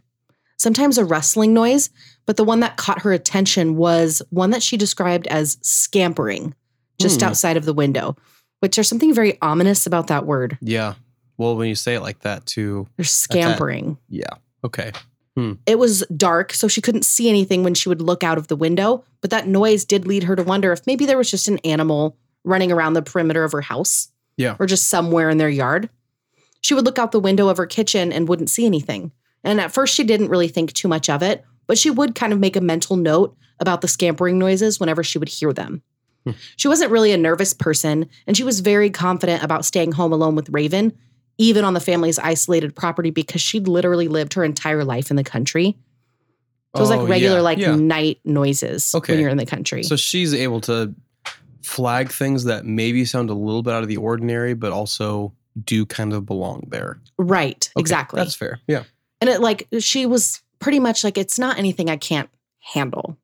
Sometimes 0.58 0.98
a 0.98 1.06
rustling 1.06 1.54
noise, 1.54 1.90
but 2.26 2.36
the 2.38 2.44
one 2.44 2.60
that 2.60 2.78
caught 2.78 3.02
her 3.04 3.14
attention 3.14 3.78
was 3.78 4.22
one 4.30 4.50
that 4.52 4.62
she 4.64 4.76
described 4.78 5.26
as 5.28 5.58
scampering 5.62 6.54
just 7.00 7.22
Hmm. 7.22 7.28
outside 7.28 7.56
of 7.58 7.66
the 7.66 7.74
window, 7.74 8.18
which 8.60 8.76
there's 8.76 8.88
something 8.90 9.14
very 9.14 9.38
ominous 9.42 9.86
about 9.86 10.08
that 10.08 10.26
word. 10.26 10.58
yeah. 10.62 10.96
Well, 11.38 11.56
when 11.56 11.70
you 11.70 11.76
say 11.76 11.96
it 11.96 12.02
like 12.02 12.20
that, 12.24 12.46
too, 12.46 12.86
They're 12.98 13.06
scampering. 13.06 13.98
yeah. 14.10 14.28
Okay. 14.64 14.92
It 15.66 15.80
was 15.80 16.04
dark, 16.18 16.52
so 16.52 16.68
she 16.68 16.82
couldn't 16.82 17.06
see 17.06 17.30
anything 17.30 17.64
when 17.64 17.74
she 17.74 17.88
would 17.88 18.02
look 18.02 18.26
out 18.26 18.38
of 18.38 18.50
the 18.50 18.58
window, 18.58 19.06
but 19.22 19.30
that 19.30 19.48
noise 19.48 19.86
did 19.86 20.06
lead 20.06 20.24
her 20.24 20.36
to 20.36 20.44
wonder 20.44 20.74
if 20.74 20.86
maybe 20.86 21.06
there 21.06 21.18
was 21.18 21.32
just 21.32 21.48
an 21.48 21.60
animal 21.60 22.18
running 22.50 22.72
around 22.72 22.94
the 22.94 23.02
perimeter 23.02 23.44
of 23.44 23.52
her 23.52 23.62
house. 23.62 24.10
Yeah. 24.38 24.56
Or 24.60 24.66
just 24.66 24.90
somewhere 24.90 25.30
in 25.30 25.38
their 25.38 25.50
yard. 25.50 25.90
She 26.62 26.74
would 26.74 26.86
look 26.86 26.98
out 27.00 27.12
the 27.12 27.20
window 27.20 27.48
of 27.50 27.58
her 27.58 27.66
kitchen 27.66 28.12
and 28.12 28.28
wouldn't 28.28 28.50
see 28.50 28.66
anything. 28.66 29.12
And 29.44 29.60
at 29.62 29.72
first, 29.72 29.94
she 29.96 30.04
didn't 30.04 30.30
really 30.30 30.48
think 30.48 30.74
too 30.74 30.88
much 30.88 31.10
of 31.10 31.22
it, 31.24 31.44
but 31.68 31.78
she 31.78 31.90
would 31.90 32.16
kind 32.16 32.34
of 32.34 32.40
make 32.40 32.56
a 32.56 32.62
mental 32.62 32.96
note 32.96 33.36
about 33.60 33.82
the 33.82 33.88
scampering 33.88 34.38
noises 34.40 34.80
whenever 34.80 35.04
she 35.04 35.18
would 35.18 35.30
hear 35.30 35.52
them. 35.54 35.82
Hmm. 36.26 36.32
She 36.58 36.68
wasn't 36.68 36.92
really 36.92 37.12
a 37.14 37.18
nervous 37.18 37.54
person, 37.54 38.10
and 38.28 38.36
she 38.36 38.44
was 38.44 38.60
very 38.62 38.90
confident 38.90 39.44
about 39.44 39.66
staying 39.66 39.94
home 39.94 40.12
alone 40.12 40.36
with 40.36 40.50
Raven, 40.50 40.94
even 41.38 41.64
on 41.64 41.74
the 41.74 41.80
family's 41.80 42.20
isolated 42.20 42.76
property, 42.76 43.12
because 43.12 43.42
she'd 43.42 43.68
literally 43.68 44.08
lived 44.10 44.34
her 44.34 44.44
entire 44.44 44.84
life 44.84 45.10
in 45.10 45.16
the 45.16 45.24
country. 45.24 45.78
So 46.76 46.80
it 46.80 46.82
was 46.82 46.92
Oh, 46.92 46.98
like 46.98 47.10
regular, 47.10 47.38
yeah, 47.38 47.42
like 47.42 47.58
yeah. 47.58 47.76
night 47.76 48.20
noises 48.26 48.94
Okay. 48.96 49.14
when 49.14 49.22
you're 49.22 49.30
in 49.30 49.38
the 49.38 49.46
country. 49.46 49.84
So 49.84 49.96
she's 49.96 50.34
able 50.34 50.62
to 50.62 50.94
flag 51.70 52.12
things 52.12 52.44
that 52.46 52.66
maybe 52.66 53.06
sound 53.06 53.30
a 53.30 53.34
little 53.34 53.62
bit 53.64 53.74
out 53.74 53.84
of 53.84 53.90
the 53.90 53.98
ordinary, 53.98 54.54
but 54.54 54.72
also 54.72 55.32
do 55.64 55.86
kind 55.86 56.14
of 56.14 56.26
belong 56.26 56.66
there. 56.70 57.00
right, 57.18 57.70
Okay, 57.76 57.82
exactly. 57.82 58.18
That's 58.20 58.36
fair. 58.36 58.60
Yeah. 58.68 58.84
and 59.22 59.30
it 59.30 59.42
like 59.42 59.68
she 59.80 60.06
was 60.06 60.42
pretty 60.60 60.80
much 60.80 61.04
like, 61.04 61.18
it's 61.18 61.38
not 61.40 61.58
anything 61.58 61.90
I 61.90 61.98
can't 61.98 62.30
handle, 62.74 63.18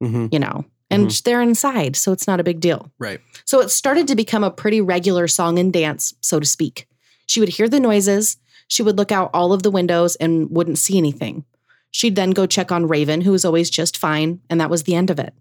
hmm 0.00 0.26
you 0.32 0.38
know. 0.38 0.64
And 0.90 1.10
they're 1.24 1.40
inside, 1.40 1.96
so 1.96 2.12
it's 2.12 2.26
not 2.26 2.38
a 2.38 2.44
big 2.44 2.60
deal. 2.60 2.92
Right. 2.98 3.18
So 3.46 3.60
it 3.62 3.70
started 3.70 4.06
to 4.08 4.14
become 4.14 4.44
a 4.44 4.50
pretty 4.50 4.82
regular 4.82 5.26
song 5.26 5.58
and 5.58 5.72
dance, 5.72 6.12
so 6.20 6.38
to 6.38 6.44
speak. 6.46 6.86
She 7.26 7.40
would 7.40 7.48
hear 7.48 7.66
the 7.66 7.80
noises, 7.80 8.36
she 8.68 8.82
would 8.82 8.98
look 8.98 9.10
out 9.10 9.30
all 9.32 9.54
of 9.54 9.62
the 9.62 9.70
windows 9.70 10.16
and 10.16 10.50
wouldn't 10.50 10.78
see 10.78 10.98
anything. 10.98 11.44
She'd 11.92 12.14
then 12.16 12.32
go 12.32 12.44
check 12.46 12.70
on 12.70 12.88
Raven, 12.88 13.22
who 13.22 13.32
was 13.32 13.44
always 13.44 13.70
just 13.70 13.96
fine, 13.96 14.40
and 14.50 14.60
that 14.60 14.68
was 14.70 14.82
the 14.82 14.94
end 14.94 15.08
of 15.10 15.18
it. 15.18 15.32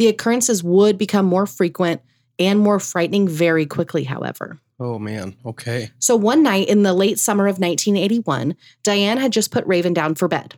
The 0.00 0.08
occurrences 0.08 0.64
would 0.64 0.96
become 0.96 1.26
more 1.26 1.44
frequent 1.44 2.00
and 2.38 2.58
more 2.58 2.80
frightening 2.80 3.28
very 3.28 3.66
quickly, 3.66 4.04
however. 4.04 4.58
Oh 4.78 4.98
man. 4.98 5.36
Okay. 5.44 5.90
So 5.98 6.16
one 6.16 6.42
night 6.42 6.68
in 6.68 6.84
the 6.84 6.94
late 6.94 7.18
summer 7.18 7.44
of 7.44 7.58
1981, 7.58 8.56
Diane 8.82 9.18
had 9.18 9.30
just 9.30 9.50
put 9.50 9.66
Raven 9.66 9.92
down 9.92 10.14
for 10.14 10.26
bed. 10.26 10.54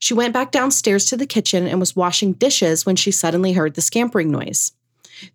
She 0.00 0.14
went 0.14 0.34
back 0.34 0.50
downstairs 0.50 1.04
to 1.04 1.16
the 1.16 1.28
kitchen 1.28 1.68
and 1.68 1.78
was 1.78 1.94
washing 1.94 2.32
dishes 2.32 2.84
when 2.84 2.96
she 2.96 3.12
suddenly 3.12 3.52
heard 3.52 3.74
the 3.74 3.80
scampering 3.80 4.32
noise. 4.32 4.72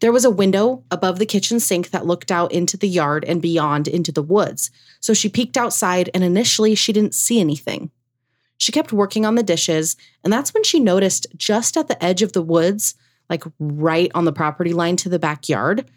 There 0.01 0.11
was 0.11 0.25
a 0.25 0.29
window 0.29 0.83
above 0.91 1.17
the 1.17 1.25
kitchen 1.25 1.61
sink 1.61 1.91
that 1.91 2.05
looked 2.05 2.33
out 2.33 2.51
into 2.51 2.75
the 2.75 2.89
yard 2.89 3.23
and 3.23 3.41
beyond 3.41 3.87
into 3.87 4.11
the 4.11 4.21
woods. 4.21 4.71
So 4.99 5.13
she 5.13 5.29
peeked 5.29 5.55
outside 5.55 6.09
and 6.13 6.21
initially 6.21 6.75
she 6.75 6.91
didn't 6.91 7.15
see 7.15 7.39
anything. 7.39 7.91
She 8.57 8.73
kept 8.73 8.91
working 8.91 9.25
on 9.25 9.35
the 9.35 9.41
dishes, 9.41 9.95
and 10.21 10.33
that's 10.33 10.53
when 10.53 10.65
she 10.65 10.81
noticed 10.81 11.27
just 11.37 11.77
at 11.77 11.87
the 11.87 12.03
edge 12.03 12.21
of 12.21 12.33
the 12.33 12.41
woods, 12.41 12.93
like 13.29 13.43
right 13.59 14.11
on 14.13 14.25
the 14.25 14.33
property 14.33 14.73
line 14.73 14.95
to 14.97 15.09
the 15.09 15.19
backyard, 15.19 15.89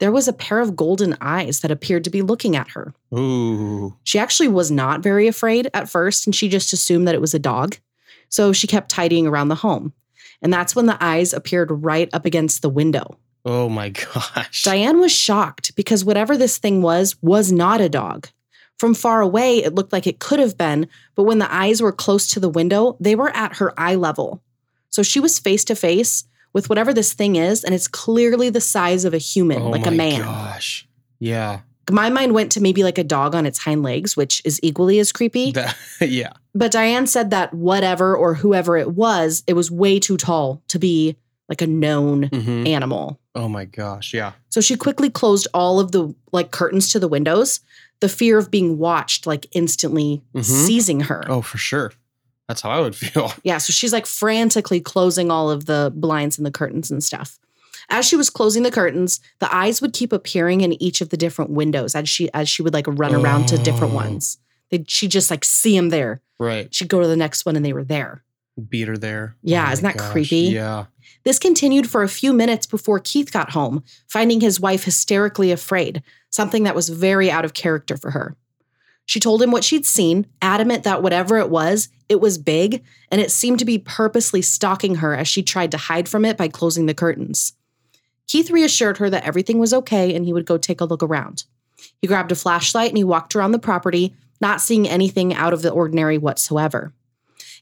there 0.00 0.10
was 0.10 0.26
a 0.26 0.32
pair 0.32 0.60
of 0.60 0.74
golden 0.74 1.16
eyes 1.20 1.60
that 1.60 1.70
appeared 1.70 2.04
to 2.04 2.10
be 2.10 2.22
looking 2.22 2.56
at 2.56 2.70
her. 2.70 2.94
Ooh. 3.14 3.94
She 4.02 4.18
actually 4.18 4.48
was 4.48 4.70
not 4.70 5.02
very 5.02 5.28
afraid 5.28 5.68
at 5.74 5.90
first, 5.90 6.26
and 6.26 6.34
she 6.34 6.48
just 6.48 6.72
assumed 6.72 7.06
that 7.06 7.14
it 7.14 7.20
was 7.20 7.34
a 7.34 7.38
dog. 7.38 7.76
So 8.30 8.52
she 8.52 8.66
kept 8.66 8.90
tidying 8.90 9.26
around 9.26 9.48
the 9.48 9.56
home. 9.56 9.92
And 10.42 10.52
that's 10.52 10.74
when 10.74 10.86
the 10.86 10.96
eyes 11.04 11.34
appeared 11.34 11.70
right 11.70 12.08
up 12.14 12.24
against 12.24 12.62
the 12.62 12.70
window. 12.70 13.18
Oh 13.44 13.68
my 13.68 13.88
gosh. 14.14 14.62
Diane 14.62 15.00
was 15.00 15.12
shocked 15.12 15.76
because 15.76 16.04
whatever 16.04 16.36
this 16.36 16.56
thing 16.56 16.80
was, 16.80 17.16
was 17.20 17.52
not 17.52 17.80
a 17.80 17.88
dog. 17.88 18.28
From 18.78 18.94
far 18.94 19.20
away, 19.20 19.58
it 19.58 19.74
looked 19.74 19.92
like 19.92 20.06
it 20.06 20.20
could 20.20 20.38
have 20.38 20.56
been, 20.56 20.88
but 21.14 21.24
when 21.24 21.38
the 21.38 21.52
eyes 21.52 21.82
were 21.82 21.92
close 21.92 22.26
to 22.28 22.40
the 22.40 22.48
window, 22.48 22.96
they 22.98 23.14
were 23.14 23.28
at 23.36 23.56
her 23.56 23.78
eye 23.78 23.96
level. 23.96 24.42
So 24.88 25.02
she 25.02 25.20
was 25.20 25.38
face 25.38 25.64
to 25.64 25.76
face 25.76 26.24
with 26.52 26.68
whatever 26.68 26.92
this 26.92 27.12
thing 27.12 27.36
is, 27.36 27.64
and 27.64 27.74
it's 27.74 27.88
clearly 27.88 28.50
the 28.50 28.60
size 28.60 29.04
of 29.04 29.14
a 29.14 29.18
human, 29.18 29.62
oh 29.62 29.70
like 29.70 29.86
a 29.86 29.90
man. 29.90 30.20
Gosh. 30.22 30.86
Yeah. 31.18 31.60
My 31.90 32.08
mind 32.10 32.34
went 32.34 32.52
to 32.52 32.60
maybe 32.60 32.84
like 32.84 32.98
a 32.98 33.04
dog 33.04 33.34
on 33.34 33.46
its 33.46 33.58
hind 33.58 33.82
legs, 33.82 34.16
which 34.16 34.40
is 34.44 34.60
equally 34.62 34.98
as 35.00 35.10
creepy. 35.12 35.52
That, 35.52 35.76
yeah. 36.00 36.32
But 36.54 36.70
Diane 36.72 37.06
said 37.06 37.30
that 37.30 37.52
whatever 37.52 38.16
or 38.16 38.34
whoever 38.34 38.76
it 38.76 38.92
was, 38.94 39.42
it 39.46 39.54
was 39.54 39.70
way 39.70 39.98
too 39.98 40.16
tall 40.16 40.62
to 40.68 40.78
be 40.78 41.16
like 41.48 41.62
a 41.62 41.66
known 41.66 42.28
Mhm. 42.28 42.68
animal. 42.68 43.18
Oh 43.34 43.48
my 43.48 43.64
gosh. 43.64 44.14
Yeah. 44.14 44.32
So 44.50 44.60
she 44.60 44.76
quickly 44.76 45.10
closed 45.10 45.48
all 45.52 45.80
of 45.80 45.90
the 45.92 46.14
like 46.32 46.52
curtains 46.52 46.90
to 46.92 47.00
the 47.00 47.08
windows, 47.08 47.60
the 48.00 48.08
fear 48.08 48.38
of 48.38 48.50
being 48.52 48.78
watched 48.78 49.26
like 49.26 49.46
instantly 49.52 50.22
Mhm. 50.34 50.44
seizing 50.44 51.00
her. 51.00 51.24
Oh, 51.28 51.42
for 51.42 51.58
sure. 51.58 51.92
That's 52.50 52.62
how 52.62 52.70
I 52.70 52.80
would 52.80 52.96
feel. 53.04 53.32
Yeah, 53.44 53.58
so 53.58 53.72
she's 53.72 53.92
like 53.92 54.06
frantically 54.06 54.80
closing 54.80 55.30
all 55.30 55.50
of 55.52 55.66
the 55.66 55.92
blinds 55.94 56.36
and 56.36 56.44
the 56.44 56.50
curtains 56.50 56.90
and 56.90 57.02
stuff. 57.02 57.38
As 57.88 58.04
she 58.06 58.16
was 58.16 58.28
closing 58.28 58.64
the 58.64 58.72
curtains, 58.72 59.20
the 59.38 59.54
eyes 59.54 59.80
would 59.80 59.92
keep 59.92 60.12
appearing 60.12 60.60
in 60.62 60.80
each 60.82 61.00
of 61.00 61.10
the 61.10 61.16
different 61.16 61.52
windows 61.52 61.94
as 61.94 62.08
she 62.08 62.28
as 62.34 62.48
she 62.48 62.62
would 62.62 62.74
like 62.74 62.86
run 62.88 63.14
around 63.14 63.46
to 63.48 63.58
different 63.58 63.92
Oh. 63.92 63.96
ones. 63.96 64.38
They 64.70 64.84
she 64.88 65.06
just 65.06 65.30
like 65.30 65.44
see 65.44 65.76
them 65.76 65.90
there. 65.90 66.20
Right. 66.40 66.74
She'd 66.74 66.88
go 66.88 67.00
to 67.00 67.06
the 67.06 67.16
next 67.16 67.46
one 67.46 67.54
and 67.56 67.64
they 67.64 67.72
were 67.72 67.84
there. 67.84 68.24
Beat 68.68 68.88
her 68.88 68.96
there. 68.96 69.36
Yeah, 69.42 69.68
Oh 69.68 69.72
isn't 69.72 69.84
that 69.84 69.98
creepy? 70.10 70.50
Yeah. 70.52 70.86
This 71.24 71.38
continued 71.38 71.88
for 71.88 72.02
a 72.02 72.08
few 72.08 72.32
minutes 72.32 72.66
before 72.66 72.98
Keith 72.98 73.32
got 73.32 73.50
home, 73.50 73.84
finding 74.08 74.40
his 74.40 74.58
wife 74.60 74.84
hysterically 74.84 75.52
afraid, 75.52 76.02
something 76.30 76.62
that 76.64 76.74
was 76.74 76.88
very 76.88 77.30
out 77.30 77.44
of 77.44 77.54
character 77.54 77.96
for 77.96 78.10
her. 78.10 78.36
She 79.10 79.18
told 79.18 79.42
him 79.42 79.50
what 79.50 79.64
she'd 79.64 79.86
seen, 79.86 80.26
adamant 80.40 80.84
that 80.84 81.02
whatever 81.02 81.38
it 81.38 81.50
was, 81.50 81.88
it 82.08 82.20
was 82.20 82.38
big, 82.38 82.84
and 83.10 83.20
it 83.20 83.32
seemed 83.32 83.58
to 83.58 83.64
be 83.64 83.76
purposely 83.76 84.40
stalking 84.40 84.94
her 84.94 85.16
as 85.16 85.26
she 85.26 85.42
tried 85.42 85.72
to 85.72 85.78
hide 85.78 86.08
from 86.08 86.24
it 86.24 86.36
by 86.36 86.46
closing 86.46 86.86
the 86.86 86.94
curtains. 86.94 87.54
Keith 88.28 88.52
reassured 88.52 88.98
her 88.98 89.10
that 89.10 89.24
everything 89.24 89.58
was 89.58 89.74
okay 89.74 90.14
and 90.14 90.24
he 90.24 90.32
would 90.32 90.46
go 90.46 90.56
take 90.56 90.80
a 90.80 90.84
look 90.84 91.02
around. 91.02 91.42
He 92.00 92.06
grabbed 92.06 92.30
a 92.30 92.36
flashlight 92.36 92.90
and 92.90 92.98
he 92.98 93.02
walked 93.02 93.34
around 93.34 93.50
the 93.50 93.58
property, 93.58 94.14
not 94.40 94.60
seeing 94.60 94.88
anything 94.88 95.34
out 95.34 95.52
of 95.52 95.62
the 95.62 95.72
ordinary 95.72 96.16
whatsoever. 96.16 96.92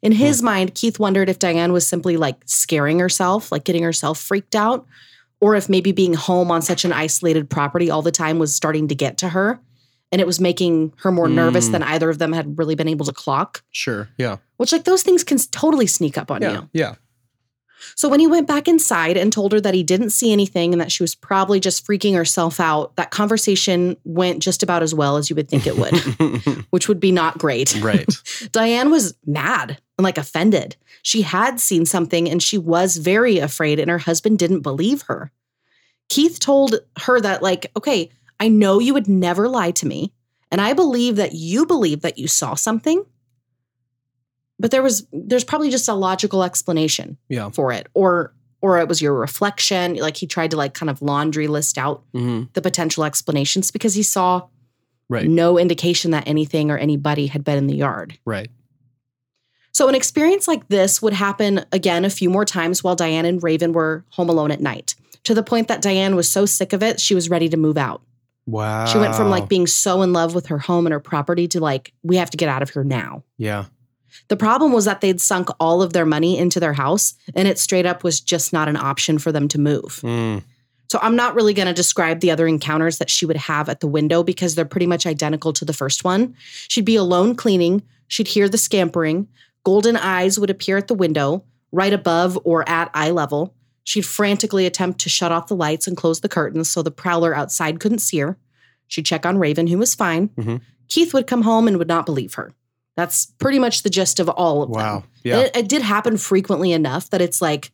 In 0.03 0.13
his 0.13 0.41
hmm. 0.41 0.45
mind, 0.45 0.75
Keith 0.75 0.99
wondered 0.99 1.31
if 1.31 1.39
Diane 1.39 1.73
was 1.73 1.89
simply 1.89 2.19
like 2.19 2.37
scaring 2.45 2.99
herself, 2.99 3.51
like 3.51 3.65
getting 3.65 3.85
herself 3.85 4.19
freaked 4.21 4.55
out, 4.55 4.87
or 5.41 5.55
if 5.55 5.71
maybe 5.71 5.93
being 5.93 6.13
home 6.13 6.51
on 6.51 6.61
such 6.61 6.85
an 6.85 6.93
isolated 6.93 7.49
property 7.49 7.91
all 7.91 8.03
the 8.03 8.13
time 8.13 8.39
was 8.39 8.55
starting 8.55 8.89
to 8.89 8.95
get 8.95 9.17
to 9.17 9.31
her 9.31 9.63
and 10.11 10.21
it 10.21 10.27
was 10.27 10.41
making 10.41 10.93
her 10.99 11.13
more 11.13 11.29
nervous 11.29 11.69
Mm. 11.69 11.73
than 11.73 11.83
either 11.83 12.09
of 12.11 12.19
them 12.19 12.33
had 12.33 12.59
really 12.59 12.75
been 12.75 12.89
able 12.89 13.05
to 13.07 13.13
clock. 13.13 13.63
Sure. 13.71 14.09
Yeah. 14.19 14.37
Which, 14.57 14.73
like, 14.73 14.85
those 14.85 15.03
things 15.03 15.23
can 15.25 15.39
totally 15.39 15.87
sneak 15.87 16.17
up 16.17 16.31
on 16.31 16.43
Yeah. 16.43 16.53
you. 16.53 16.69
Yeah. 16.73 16.95
So, 17.95 18.09
when 18.09 18.19
he 18.19 18.27
went 18.27 18.49
back 18.49 18.67
inside 18.69 19.17
and 19.17 19.33
told 19.33 19.53
her 19.53 19.61
that 19.61 19.73
he 19.75 19.83
didn't 19.85 20.11
see 20.11 20.33
anything 20.33 20.73
and 20.75 20.81
that 20.81 20.91
she 20.91 21.03
was 21.03 21.15
probably 21.15 21.61
just 21.61 21.87
freaking 21.87 22.15
herself 22.15 22.59
out, 22.59 22.97
that 22.97 23.11
conversation 23.13 23.97
went 24.05 24.41
just 24.43 24.63
about 24.65 24.83
as 24.83 24.95
well 24.95 25.17
as 25.17 25.31
you 25.31 25.37
would 25.37 25.49
think 25.49 25.67
it 25.67 25.77
would, 25.79 25.95
which 26.71 26.89
would 26.89 26.99
be 27.01 27.13
not 27.13 27.39
great. 27.39 27.81
right. 27.81 28.09
Diane 28.53 28.91
was 28.91 29.15
mad 29.27 29.79
and 29.97 30.05
like 30.05 30.19
offended. 30.19 30.77
She 31.03 31.23
had 31.23 31.61
seen 31.61 31.87
something 31.87 32.29
and 32.29 32.43
she 32.43 32.59
was 32.59 32.97
very 32.97 33.39
afraid, 33.39 33.79
and 33.79 33.91
her 33.91 33.99
husband 33.99 34.39
didn't 34.41 34.61
believe 34.63 35.03
her. 35.03 35.31
Keith 36.09 36.41
told 36.41 36.77
her 37.03 37.21
that, 37.21 37.43
like, 37.43 37.71
okay, 37.77 38.11
I 38.41 38.49
know 38.49 38.79
you 38.79 38.95
would 38.95 39.09
never 39.09 39.49
lie 39.49 39.73
to 39.73 39.87
me, 39.87 40.13
and 40.51 40.61
I 40.61 40.73
believe 40.73 41.17
that 41.17 41.33
you 41.35 41.67
believe 41.67 42.03
that 42.03 42.19
you 42.19 42.29
saw 42.29 42.55
something. 42.55 43.05
But 44.59 44.71
there 44.71 44.83
was 44.83 45.07
there's 45.13 45.45
probably 45.45 45.71
just 45.71 45.89
a 45.89 45.95
logical 45.95 46.43
explanation 46.43 47.17
Yeah. 47.29 47.51
for 47.51 47.73
it. 47.73 47.87
Or 47.95 48.35
or 48.61 48.79
it 48.81 48.89
was 48.89 49.01
your 49.01 49.15
reflection. 49.15 49.95
Like 49.95 50.17
he 50.17 50.27
tried 50.27 50.51
to 50.51 50.57
like 50.57 50.75
kind 50.75 50.91
of 50.91 51.01
laundry 51.01 51.47
list 51.47 51.79
out 51.79 52.03
hmm 52.13 52.45
the 52.55 52.63
potential 52.63 53.05
explanations 53.05 53.71
because 53.71 53.95
he 53.95 54.03
saw 54.03 54.49
Right. 55.11 55.27
no 55.27 55.59
indication 55.59 56.11
that 56.11 56.25
anything 56.27 56.71
or 56.71 56.77
anybody 56.77 57.29
had 57.29 57.43
been 57.43 57.57
in 57.57 57.67
the 57.67 57.75
yard. 57.77 58.19
Right. 58.27 58.51
So, 59.73 59.89
an 59.89 59.95
experience 59.95 60.47
like 60.49 60.69
this 60.69 61.01
would 61.01 61.13
happen 61.15 61.65
again 61.73 62.05
a 62.05 62.11
few 62.11 62.29
more 62.29 62.45
times 62.45 62.83
while 62.85 62.97
Diane 62.97 63.25
and 63.25 63.43
Raven 63.43 63.73
were 63.73 64.05
home 64.11 64.29
alone 64.29 64.51
at 64.51 64.61
night, 64.61 64.97
to 65.25 65.35
the 65.35 65.43
point 65.43 65.69
that 65.69 65.81
Diane 65.81 66.15
was 66.17 66.29
so 66.29 66.45
sick 66.47 66.73
of 66.75 66.83
it, 66.83 67.01
she 67.01 67.15
was 67.15 67.31
ready 67.31 67.49
to 67.49 67.57
move 67.57 67.79
out. 67.79 68.03
Wow. 68.49 68.87
She 68.87 68.97
went 68.97 69.15
from 69.15 69.29
like 69.29 69.47
being 69.47 69.67
so 69.67 70.01
in 70.01 70.15
love 70.15 70.35
with 70.35 70.47
her 70.47 70.59
home 70.59 70.87
and 70.87 70.93
her 70.95 71.01
property 71.01 71.47
to 71.49 71.61
like, 71.61 71.93
we 72.03 72.17
have 72.17 72.31
to 72.31 72.39
get 72.39 72.49
out 72.49 72.63
of 72.63 72.71
here 72.71 72.83
now. 72.83 73.23
Yeah. 73.37 73.67
The 74.29 74.37
problem 74.37 74.73
was 74.73 74.87
that 74.87 75.03
they'd 75.03 75.21
sunk 75.21 75.51
all 75.61 75.83
of 75.83 75.93
their 75.93 76.07
money 76.07 76.39
into 76.39 76.59
their 76.59 76.73
house, 76.73 77.15
and 77.35 77.47
it 77.47 77.59
straight 77.59 77.85
up 77.85 78.03
was 78.03 78.21
just 78.21 78.55
not 78.55 78.67
an 78.67 78.77
option 78.77 79.19
for 79.19 79.33
them 79.33 79.49
to 79.49 79.61
move. 79.61 80.01
Mm. 80.03 80.43
So, 80.91 80.99
I'm 81.03 81.15
not 81.15 81.35
really 81.35 81.53
going 81.53 81.69
to 81.69 81.75
describe 81.75 82.21
the 82.21 82.31
other 82.31 82.47
encounters 82.47 82.97
that 82.99 83.11
she 83.11 83.27
would 83.27 83.37
have 83.37 83.69
at 83.69 83.81
the 83.81 83.87
window 83.87 84.23
because 84.23 84.55
they're 84.55 84.65
pretty 84.65 84.87
much 84.87 85.07
identical 85.07 85.53
to 85.53 85.67
the 85.67 85.75
first 85.75 86.03
one. 86.03 86.35
She'd 86.69 86.87
be 86.87 86.97
alone 86.97 87.35
cleaning, 87.35 87.83
she'd 88.09 88.29
hear 88.29 88.49
the 88.49 88.57
scampering, 88.57 89.29
golden 89.65 89.97
eyes 89.99 90.39
would 90.39 90.49
appear 90.49 90.79
at 90.79 90.89
the 90.89 90.95
window, 90.95 91.45
right 91.71 91.93
above 91.93 92.39
or 92.45 92.67
at 92.67 92.91
eye 92.95 93.11
level. 93.11 93.55
She'd 93.89 94.05
frantically 94.05 94.67
attempt 94.67 95.01
to 95.01 95.09
shut 95.09 95.33
off 95.33 95.47
the 95.47 95.57
lights 95.57 95.87
and 95.87 95.97
close 95.97 96.21
the 96.21 96.29
curtains 96.29 96.69
so 96.69 96.83
the 96.83 96.91
prowler 96.91 97.35
outside 97.35 97.81
couldn't 97.81 98.01
see 98.01 98.19
her. 98.19 98.37
She'd 98.87 99.07
check 99.07 99.25
on 99.25 99.39
Raven, 99.39 99.67
who 99.67 99.79
was 99.79 99.95
fine. 99.95 100.29
Mhm. 100.39 100.61
Keith 100.89 101.15
would 101.15 101.27
come 101.27 101.41
home 101.41 101.67
and 101.67 101.79
would 101.79 101.89
not 101.89 102.05
believe 102.05 102.35
her. 102.35 102.53
That's 102.97 103.25
pretty 103.39 103.59
much 103.59 103.83
the 103.85 103.89
gist 103.89 104.21
of 104.21 104.29
all 104.29 104.63
of 104.63 104.69
them. 104.71 104.79
Wow. 104.79 104.97
And 104.97 105.05
Yeah. 105.25 105.39
It, 105.39 105.57
it 105.57 105.69
did 105.71 105.81
happen 105.81 106.19
frequently 106.19 106.71
enough 106.73 107.09
that 107.09 107.23
it's 107.23 107.41
like, 107.41 107.73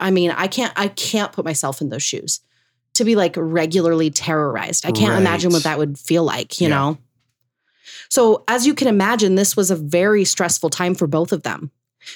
I 0.00 0.10
mean, 0.10 0.32
I 0.32 0.48
can't, 0.48 0.72
I 0.74 0.88
can't 0.88 1.30
put 1.30 1.44
myself 1.44 1.80
in 1.80 1.90
those 1.90 2.02
shoes 2.02 2.40
to 2.94 3.04
be 3.04 3.14
like 3.14 3.34
regularly 3.36 4.10
terrorized. 4.10 4.84
I 4.84 4.90
can't 4.90 5.20
imagine 5.20 5.52
what 5.52 5.62
that 5.62 5.78
would 5.78 6.00
feel 6.00 6.24
like, 6.24 6.60
you 6.60 6.66
Yeah. 6.68 6.74
know? 6.74 6.98
So, 8.08 8.42
as 8.48 8.66
you 8.66 8.74
can 8.74 8.88
imagine, 8.88 9.36
this 9.36 9.56
was 9.56 9.70
a 9.70 9.76
very 9.76 10.24
stressful 10.24 10.70
time 10.70 10.96
for 10.96 11.06
both 11.06 11.30
of 11.32 11.44
them. 11.44 11.70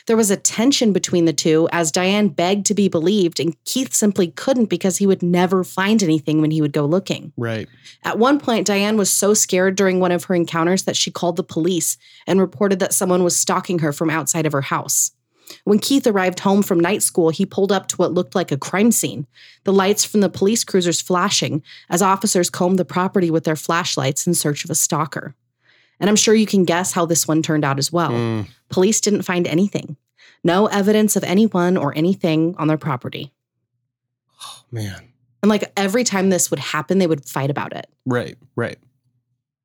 There 0.06 0.16
was 0.16 0.30
a 0.30 0.36
tension 0.36 0.92
between 0.92 1.24
the 1.24 1.32
two 1.32 1.68
as 1.72 1.92
Diane 1.92 2.28
begged 2.28 2.66
to 2.66 2.74
be 2.74 2.88
believed, 2.88 3.40
and 3.40 3.56
Keith 3.64 3.94
simply 3.94 4.28
couldn't 4.28 4.66
because 4.66 4.98
he 4.98 5.06
would 5.06 5.22
never 5.22 5.64
find 5.64 6.02
anything 6.02 6.40
when 6.40 6.50
he 6.50 6.60
would 6.60 6.72
go 6.72 6.84
looking. 6.84 7.32
Right. 7.36 7.68
At 8.04 8.18
one 8.18 8.38
point, 8.38 8.66
Diane 8.66 8.96
was 8.96 9.10
so 9.10 9.34
scared 9.34 9.76
during 9.76 10.00
one 10.00 10.12
of 10.12 10.24
her 10.24 10.34
encounters 10.34 10.84
that 10.84 10.96
she 10.96 11.10
called 11.10 11.36
the 11.36 11.42
police 11.42 11.96
and 12.26 12.40
reported 12.40 12.78
that 12.80 12.94
someone 12.94 13.24
was 13.24 13.36
stalking 13.36 13.80
her 13.80 13.92
from 13.92 14.10
outside 14.10 14.46
of 14.46 14.52
her 14.52 14.62
house. 14.62 15.12
When 15.64 15.78
Keith 15.78 16.06
arrived 16.06 16.40
home 16.40 16.62
from 16.62 16.80
night 16.80 17.02
school, 17.02 17.30
he 17.30 17.46
pulled 17.46 17.72
up 17.72 17.86
to 17.88 17.96
what 17.96 18.12
looked 18.12 18.34
like 18.34 18.50
a 18.50 18.56
crime 18.56 18.90
scene, 18.90 19.26
the 19.64 19.72
lights 19.72 20.04
from 20.04 20.20
the 20.20 20.28
police 20.28 20.64
cruisers 20.64 21.00
flashing 21.00 21.62
as 21.88 22.02
officers 22.02 22.50
combed 22.50 22.78
the 22.78 22.84
property 22.84 23.30
with 23.30 23.44
their 23.44 23.56
flashlights 23.56 24.26
in 24.26 24.34
search 24.34 24.64
of 24.64 24.70
a 24.70 24.74
stalker. 24.74 25.34
And 26.00 26.10
I'm 26.10 26.16
sure 26.16 26.34
you 26.34 26.46
can 26.46 26.64
guess 26.64 26.92
how 26.92 27.06
this 27.06 27.26
one 27.26 27.42
turned 27.42 27.64
out 27.64 27.78
as 27.78 27.90
well. 27.92 28.10
Mm. 28.10 28.48
Police 28.68 29.00
didn't 29.00 29.22
find 29.22 29.46
anything. 29.46 29.96
No 30.44 30.66
evidence 30.66 31.16
of 31.16 31.24
anyone 31.24 31.76
or 31.76 31.96
anything 31.96 32.54
on 32.58 32.68
their 32.68 32.76
property. 32.76 33.32
Oh, 34.44 34.60
man. 34.70 35.08
And 35.42 35.48
like 35.48 35.72
every 35.76 36.04
time 36.04 36.28
this 36.30 36.50
would 36.50 36.58
happen, 36.60 36.98
they 36.98 37.06
would 37.06 37.24
fight 37.24 37.50
about 37.50 37.74
it. 37.74 37.86
Right. 38.04 38.36
Right. 38.56 38.78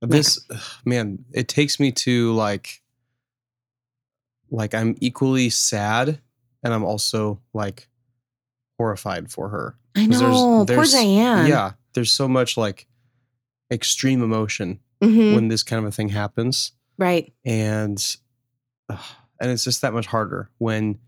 This 0.01 0.39
man, 0.85 1.25
it 1.33 1.47
takes 1.47 1.79
me 1.79 1.91
to 1.91 2.33
like 2.33 2.81
like 4.49 4.73
I'm 4.73 4.95
equally 4.99 5.49
sad 5.49 6.19
and 6.63 6.73
I'm 6.73 6.83
also 6.83 7.39
like 7.53 7.87
horrified 8.77 9.31
for 9.31 9.49
her. 9.49 9.77
I 9.95 10.07
'Cause 10.07 10.19
there's- 10.19 10.33
know. 10.35 10.65
Poor 10.67 10.85
Diane. 10.85 11.47
Yeah. 11.47 11.73
There's 11.93 12.11
so 12.11 12.27
much 12.27 12.57
like 12.57 12.87
extreme 13.71 14.23
emotion 14.23 14.79
Mhm. 15.01 15.35
when 15.35 15.47
this 15.47 15.63
kind 15.63 15.83
of 15.83 15.89
a 15.89 15.91
thing 15.91 16.09
happens. 16.09 16.71
Right. 16.97 17.33
and 17.43 17.97
ugh, 18.89 18.99
and 19.39 19.49
it's 19.49 19.63
just 19.63 19.81
that 19.81 19.93
much 19.93 20.05
harder 20.05 20.49
when 20.59 20.99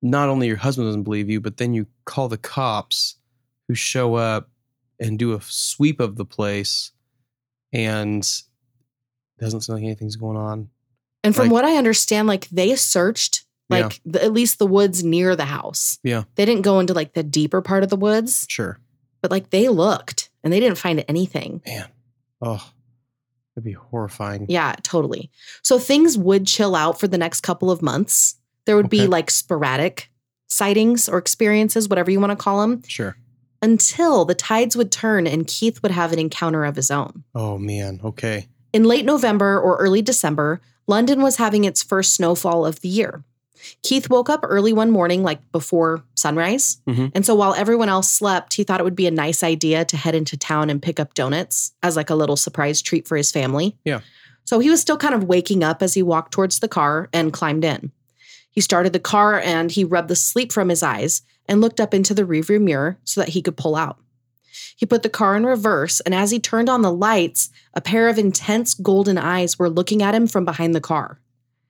not 0.00 0.28
only 0.30 0.46
your 0.46 0.56
husband 0.56 0.88
doesn't 0.88 1.02
believe 1.02 1.28
you 1.28 1.40
but 1.40 1.58
then 1.58 1.74
you 1.74 1.86
call 2.06 2.28
the 2.28 2.38
cops 2.38 3.16
who 3.68 3.74
show 3.74 4.14
up 4.14 4.48
and 4.98 5.18
do 5.18 5.34
a 5.34 5.40
sweep 5.42 6.00
of 6.00 6.16
the 6.16 6.24
place 6.24 6.92
and 7.72 8.26
doesn't 9.38 9.60
seem 9.62 9.74
like 9.74 9.84
anything's 9.84 10.16
going 10.16 10.36
on 10.36 10.68
And 11.24 11.34
from 11.36 11.46
Like- 11.46 11.52
what 11.52 11.64
I 11.64 11.76
understand, 11.76 12.26
like 12.26 12.48
they 12.48 12.74
searched 12.76 13.44
Yeah. 13.70 13.76
like 13.86 14.00
the, 14.04 14.24
at 14.24 14.32
least 14.32 14.58
the 14.58 14.66
woods 14.66 15.04
near 15.04 15.36
the 15.36 15.44
house. 15.44 15.98
Yeah. 16.02 16.24
They 16.34 16.44
didn't 16.44 16.62
go 16.62 16.80
into 16.80 16.94
like 16.94 17.12
the 17.14 17.22
deeper 17.22 17.60
part 17.62 17.82
of 17.84 17.90
the 17.90 17.96
woods, 17.96 18.46
sure 18.48 18.78
but 19.20 19.30
like 19.30 19.50
they 19.50 19.68
looked 19.68 20.30
and 20.42 20.52
they 20.52 20.58
didn't 20.60 20.78
find 20.78 21.04
anything. 21.06 21.60
man 21.66 21.88
oh 22.40 22.66
that'd 23.54 23.64
be 23.64 23.72
horrifying 23.72 24.46
Yeah, 24.48 24.74
totally. 24.82 25.30
So 25.62 25.78
things 25.78 26.16
would 26.18 26.46
chill 26.46 26.74
out 26.74 26.98
for 26.98 27.08
the 27.08 27.18
next 27.18 27.42
couple 27.42 27.70
of 27.70 27.82
months. 27.82 28.36
There 28.64 28.76
would 28.76 28.90
be 28.90 29.06
like 29.06 29.30
sporadic 29.30 30.10
sightings 30.46 31.08
or 31.08 31.18
experiences, 31.18 31.88
whatever 31.88 32.10
you 32.10 32.20
want 32.20 32.30
to 32.30 32.36
call 32.36 32.60
them, 32.60 32.82
sure 32.86 33.16
until 33.62 34.24
the 34.24 34.34
tides 34.34 34.76
would 34.76 34.90
turn 34.90 35.26
and 35.26 35.46
Keith 35.46 35.82
would 35.82 35.92
have 35.92 36.12
an 36.12 36.18
encounter 36.18 36.64
of 36.64 36.76
his 36.76 36.90
own. 36.90 37.24
oh 37.34 37.56
man 37.56 38.00
okay 38.04 38.48
In 38.72 38.84
late 38.84 39.04
November 39.04 39.58
or 39.60 39.76
early 39.76 40.02
December, 40.02 40.60
London 40.86 41.22
was 41.22 41.36
having 41.36 41.64
its 41.64 41.82
first 41.82 42.12
snowfall 42.12 42.66
of 42.66 42.80
the 42.80 42.88
year. 42.88 43.22
Keith 43.82 44.10
woke 44.10 44.28
up 44.28 44.40
early 44.42 44.72
one 44.72 44.90
morning, 44.90 45.22
like 45.22 45.40
before 45.52 46.02
sunrise. 46.14 46.78
Mhm. 46.88 47.12
And 47.14 47.24
so 47.26 47.34
while 47.34 47.54
everyone 47.54 47.88
else 47.88 48.10
slept, 48.10 48.54
he 48.54 48.64
thought 48.64 48.80
it 48.80 48.84
would 48.84 48.96
be 48.96 49.06
a 49.06 49.10
nice 49.10 49.42
idea 49.42 49.84
to 49.84 49.96
head 49.96 50.14
into 50.14 50.36
town 50.36 50.70
and 50.70 50.82
pick 50.82 50.98
up 50.98 51.14
donuts 51.14 51.72
as 51.82 51.96
like 51.96 52.10
a 52.10 52.14
little 52.14 52.36
surprise 52.36 52.82
treat 52.82 53.06
for 53.06 53.16
his 53.16 53.30
family. 53.30 53.76
Yeah. 53.84 54.00
So 54.44 54.58
he 54.58 54.70
was 54.70 54.80
still 54.80 54.96
kind 54.96 55.14
of 55.14 55.24
waking 55.24 55.62
up 55.62 55.82
as 55.82 55.94
he 55.94 56.02
walked 56.02 56.32
towards 56.32 56.58
the 56.58 56.68
car 56.68 57.08
and 57.12 57.32
climbed 57.32 57.64
in. 57.64 57.92
He 58.50 58.60
started 58.60 58.92
the 58.92 58.98
car 58.98 59.40
and 59.40 59.70
he 59.70 59.84
rubbed 59.84 60.08
the 60.08 60.16
sleep 60.16 60.52
from 60.52 60.68
his 60.68 60.82
eyes 60.82 61.22
and 61.46 61.60
looked 61.60 61.80
up 61.80 61.94
into 61.94 62.14
the 62.14 62.24
rearview 62.24 62.60
mirror 62.60 62.98
so 63.04 63.20
that 63.20 63.30
he 63.30 63.42
could 63.42 63.56
pull 63.56 63.76
out. 63.76 63.98
He 64.76 64.84
put 64.84 65.02
the 65.02 65.08
car 65.08 65.36
in 65.36 65.46
reverse, 65.46 66.00
and 66.00 66.14
as 66.14 66.30
he 66.32 66.40
turned 66.40 66.68
on 66.68 66.82
the 66.82 66.92
lights, 66.92 67.50
a 67.72 67.80
pair 67.80 68.08
of 68.08 68.18
intense 68.18 68.74
golden 68.74 69.16
eyes 69.16 69.58
were 69.58 69.70
looking 69.70 70.02
at 70.02 70.14
him 70.14 70.26
from 70.26 70.44
behind 70.44 70.74
the 70.74 70.80
car. 70.80 71.20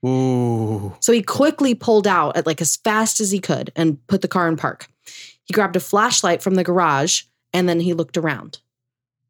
Ooh. 0.05 0.95
So 1.01 1.13
he 1.13 1.23
quickly 1.23 1.75
pulled 1.75 2.07
out 2.07 2.37
at 2.37 2.47
like 2.47 2.61
as 2.61 2.77
fast 2.77 3.21
as 3.21 3.31
he 3.31 3.39
could 3.39 3.73
and 3.77 4.05
put 4.07 4.21
the 4.23 4.29
car 4.29 4.49
in 4.49 4.57
park. 4.57 4.89
He 5.45 5.55
grabbed 5.55 5.77
a 5.77 5.81
flashlight 5.81 6.43
from 6.43 6.55
the 6.55 6.65
garage 6.65 7.23
and 7.53 7.69
then 7.69 7.81
he 7.81 7.95
looked 7.95 8.17
around. 8.17 8.59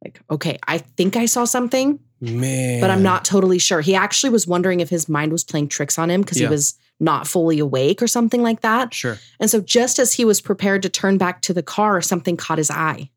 Like, 0.05 0.21
okay, 0.31 0.59
I 0.67 0.79
think 0.79 1.17
I 1.17 1.27
saw 1.27 1.45
something, 1.45 2.01
Man. 2.21 2.81
but 2.81 2.91
I'm 2.91 3.03
not 3.03 3.25
totally 3.25 3.59
sure. 3.59 3.81
He 3.81 3.95
actually 3.95 4.31
was 4.31 4.47
wondering 4.49 4.81
if 4.81 4.89
his 4.91 5.09
mind 5.09 5.31
was 5.31 5.45
playing 5.45 5.69
tricks 5.69 5.99
on 5.99 6.11
him 6.11 6.23
because 6.23 6.41
Yeah. 6.41 6.49
he 6.49 6.51
was 6.53 6.75
not 6.99 7.27
fully 7.27 7.59
awake 7.59 8.03
or 8.03 8.07
something 8.09 8.43
like 8.43 8.61
that. 8.63 8.95
Sure. 8.95 9.19
And 9.41 9.51
so 9.51 9.61
just 9.61 9.99
as 9.99 10.15
he 10.15 10.25
was 10.25 10.41
prepared 10.41 10.83
to 10.83 10.89
turn 10.89 11.19
back 11.19 11.41
to 11.43 11.55
the 11.55 11.63
car, 11.63 12.01
something 12.01 12.37
caught 12.37 12.59
his 12.59 12.71
eye. 12.71 13.11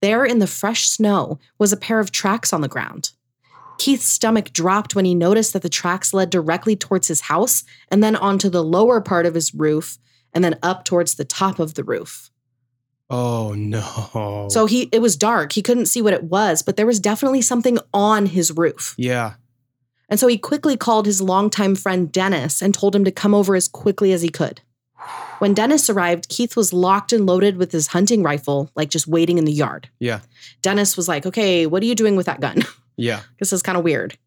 There 0.00 0.24
in 0.24 0.38
the 0.38 0.46
fresh 0.46 0.88
snow 0.88 1.38
was 1.58 1.72
a 1.72 1.76
pair 1.76 1.98
of 2.00 2.12
tracks 2.12 2.52
on 2.52 2.60
the 2.60 2.68
ground. 2.68 3.10
Keith's 3.78 4.06
stomach 4.06 4.52
dropped 4.52 4.94
when 4.94 5.04
he 5.04 5.14
noticed 5.14 5.52
that 5.52 5.62
the 5.62 5.68
tracks 5.68 6.12
led 6.12 6.30
directly 6.30 6.76
towards 6.76 7.08
his 7.08 7.22
house 7.22 7.64
and 7.90 8.02
then 8.02 8.16
onto 8.16 8.48
the 8.48 8.62
lower 8.64 9.00
part 9.00 9.24
of 9.24 9.34
his 9.34 9.54
roof 9.54 9.98
and 10.32 10.44
then 10.44 10.58
up 10.62 10.84
towards 10.84 11.14
the 11.14 11.24
top 11.24 11.58
of 11.58 11.74
the 11.74 11.84
roof. 11.84 12.30
Oh 13.10 13.54
no. 13.56 14.48
So 14.50 14.66
he 14.66 14.88
it 14.92 15.00
was 15.00 15.16
dark. 15.16 15.52
He 15.52 15.62
couldn't 15.62 15.86
see 15.86 16.02
what 16.02 16.12
it 16.12 16.24
was, 16.24 16.62
but 16.62 16.76
there 16.76 16.86
was 16.86 17.00
definitely 17.00 17.40
something 17.40 17.78
on 17.94 18.26
his 18.26 18.50
roof. 18.52 18.94
yeah. 18.98 19.34
And 20.10 20.18
so 20.18 20.26
he 20.26 20.38
quickly 20.38 20.74
called 20.74 21.04
his 21.04 21.20
longtime 21.20 21.74
friend 21.74 22.10
Dennis 22.10 22.62
and 22.62 22.72
told 22.72 22.96
him 22.96 23.04
to 23.04 23.10
come 23.10 23.34
over 23.34 23.54
as 23.54 23.68
quickly 23.68 24.10
as 24.12 24.22
he 24.22 24.30
could. 24.30 24.62
When 25.38 25.52
Dennis 25.52 25.90
arrived, 25.90 26.30
Keith 26.30 26.56
was 26.56 26.72
locked 26.72 27.12
and 27.12 27.26
loaded 27.26 27.58
with 27.58 27.72
his 27.72 27.88
hunting 27.88 28.22
rifle, 28.22 28.70
like 28.74 28.88
just 28.88 29.06
waiting 29.06 29.36
in 29.36 29.44
the 29.44 29.52
yard. 29.52 29.90
Yeah. 30.00 30.20
Dennis 30.62 30.96
was 30.96 31.08
like, 31.08 31.26
Okay, 31.26 31.66
what 31.66 31.82
are 31.82 31.86
you 31.86 31.94
doing 31.94 32.16
with 32.16 32.26
that 32.26 32.40
gun? 32.40 32.64
Yeah. 32.98 33.20
this 33.38 33.52
is 33.52 33.62
kind 33.62 33.78
of 33.78 33.84
weird. 33.84 34.18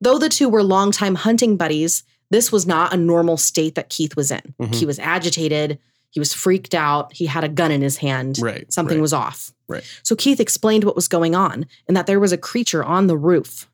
Though 0.00 0.18
the 0.18 0.28
two 0.28 0.48
were 0.48 0.62
longtime 0.62 1.16
hunting 1.16 1.56
buddies, 1.56 2.04
this 2.30 2.52
was 2.52 2.66
not 2.66 2.92
a 2.92 2.96
normal 2.96 3.36
state 3.36 3.74
that 3.74 3.88
Keith 3.88 4.14
was 4.16 4.30
in. 4.30 4.54
Mhm. 4.60 4.74
He 4.74 4.86
was 4.86 4.98
agitated, 4.98 5.78
he 6.10 6.20
was 6.20 6.32
freaked 6.34 6.74
out, 6.74 7.12
he 7.12 7.26
had 7.26 7.42
a 7.44 7.48
gun 7.48 7.70
in 7.70 7.80
his 7.82 7.96
hand. 7.96 8.38
Right. 8.40 8.70
Something 8.72 8.98
right. 8.98 9.02
was 9.02 9.12
off. 9.12 9.52
Right. 9.68 9.82
So 10.02 10.14
Keith 10.14 10.38
explained 10.40 10.84
what 10.84 10.94
was 10.96 11.08
going 11.08 11.34
on 11.34 11.66
and 11.86 11.96
that 11.96 12.06
there 12.06 12.20
was 12.20 12.32
a 12.32 12.38
creature 12.38 12.84
on 12.84 13.06
the 13.06 13.16
roof. 13.16 13.68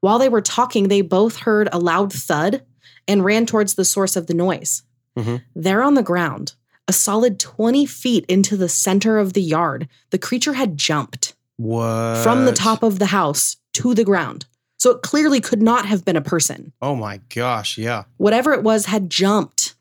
While 0.00 0.18
they 0.18 0.28
were 0.28 0.40
talking, 0.42 0.88
they 0.88 1.00
both 1.00 1.38
heard 1.38 1.68
a 1.72 1.78
loud 1.78 2.12
thud 2.12 2.62
and 3.08 3.24
ran 3.24 3.46
towards 3.46 3.74
the 3.74 3.84
source 3.84 4.16
of 4.16 4.26
the 4.26 4.34
noise. 4.34 4.82
Mhm. 5.18 5.42
There 5.54 5.82
on 5.82 5.94
the 5.94 6.02
ground, 6.02 6.54
a 6.88 6.92
solid 6.92 7.38
20 7.38 7.86
feet 7.86 8.24
into 8.28 8.56
the 8.56 8.68
center 8.68 9.18
of 9.18 9.32
the 9.32 9.42
yard, 9.42 9.88
the 10.10 10.18
creature 10.18 10.54
had 10.54 10.76
jumped 10.76 11.34
What? 11.56 12.22
from 12.22 12.44
the 12.44 12.52
top 12.52 12.82
of 12.82 12.98
the 12.98 13.06
house 13.06 13.56
to 13.74 13.94
the 13.94 14.04
ground. 14.04 14.46
So 14.78 14.90
it 14.90 15.02
clearly 15.02 15.40
could 15.40 15.62
not 15.62 15.86
have 15.86 16.04
been 16.04 16.16
a 16.16 16.20
person. 16.22 16.72
Oh 16.82 16.94
my 16.94 17.20
gosh. 17.34 17.78
Yeah. 17.78 18.04
Whatever 18.16 18.52
it 18.52 18.62
was 18.62 18.86
had 18.86 19.08
jumped 19.08 19.74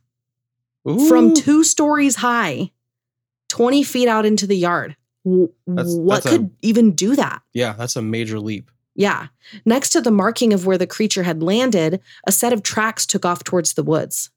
Ooh. 0.88 1.08
from 1.08 1.34
two 1.34 1.64
stories 1.64 2.18
high, 2.18 2.72
20 3.50 3.84
feet 3.84 4.08
out 4.08 4.26
into 4.26 4.48
the 4.48 4.56
yard. 4.58 4.96
That's- 5.26 5.96
what 5.96 6.24
that's 6.24 6.26
a- 6.28 6.30
could 6.38 6.52
even 6.62 6.92
do 6.92 7.16
that? 7.16 7.42
Yeah. 7.54 7.74
That's 7.74 7.96
a 7.96 8.02
major 8.02 8.40
leap. 8.40 8.70
Yeah. 8.96 9.28
Next 9.66 9.90
to 9.92 10.02
the 10.02 10.12
marking 10.12 10.54
of 10.54 10.66
where 10.66 10.78
the 10.78 10.88
creature 10.88 11.24
had 11.24 11.42
landed, 11.44 12.00
a 12.28 12.32
set 12.32 12.54
of 12.54 12.64
tracks 12.64 13.06
took 13.06 13.26
off 13.26 13.44
towards 13.44 13.74
the 13.74 13.84
woods. 13.84 14.30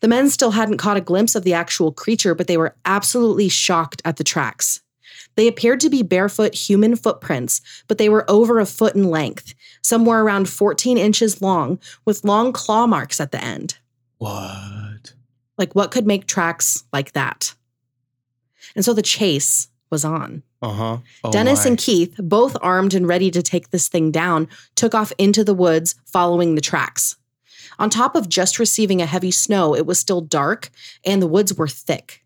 The 0.00 0.08
men 0.08 0.28
still 0.28 0.50
hadn't 0.52 0.78
caught 0.78 0.96
a 0.96 1.00
glimpse 1.00 1.34
of 1.34 1.44
the 1.44 1.54
actual 1.54 1.92
creature, 1.92 2.34
but 2.34 2.48
they 2.48 2.56
were 2.56 2.74
absolutely 2.84 3.48
shocked 3.48 4.02
at 4.04 4.16
the 4.16 4.24
tracks. 4.24 4.81
They 5.36 5.48
appeared 5.48 5.80
to 5.80 5.90
be 5.90 6.02
barefoot 6.02 6.54
human 6.54 6.96
footprints, 6.96 7.60
but 7.88 7.98
they 7.98 8.08
were 8.08 8.30
over 8.30 8.60
a 8.60 8.66
foot 8.66 8.94
in 8.94 9.04
length, 9.04 9.54
somewhere 9.82 10.22
around 10.22 10.48
14 10.48 10.98
inches 10.98 11.40
long, 11.40 11.78
with 12.04 12.24
long 12.24 12.52
claw 12.52 12.86
marks 12.86 13.20
at 13.20 13.32
the 13.32 13.42
end. 13.42 13.78
What? 14.18 15.14
Like, 15.58 15.74
what 15.74 15.90
could 15.90 16.06
make 16.06 16.26
tracks 16.26 16.84
like 16.92 17.12
that? 17.12 17.54
And 18.74 18.84
so 18.84 18.94
the 18.94 19.02
chase 19.02 19.68
was 19.90 20.04
on. 20.04 20.42
Uh 20.60 20.72
huh. 20.72 20.98
Oh 21.24 21.32
Dennis 21.32 21.64
my. 21.64 21.70
and 21.70 21.78
Keith, 21.78 22.14
both 22.18 22.56
armed 22.62 22.94
and 22.94 23.06
ready 23.06 23.30
to 23.30 23.42
take 23.42 23.70
this 23.70 23.88
thing 23.88 24.10
down, 24.10 24.48
took 24.74 24.94
off 24.94 25.12
into 25.18 25.44
the 25.44 25.54
woods 25.54 25.94
following 26.04 26.54
the 26.54 26.60
tracks. 26.60 27.16
On 27.78 27.90
top 27.90 28.14
of 28.14 28.28
just 28.28 28.58
receiving 28.58 29.02
a 29.02 29.06
heavy 29.06 29.30
snow, 29.30 29.74
it 29.74 29.86
was 29.86 29.98
still 29.98 30.20
dark 30.20 30.70
and 31.04 31.20
the 31.20 31.26
woods 31.26 31.54
were 31.54 31.68
thick. 31.68 32.21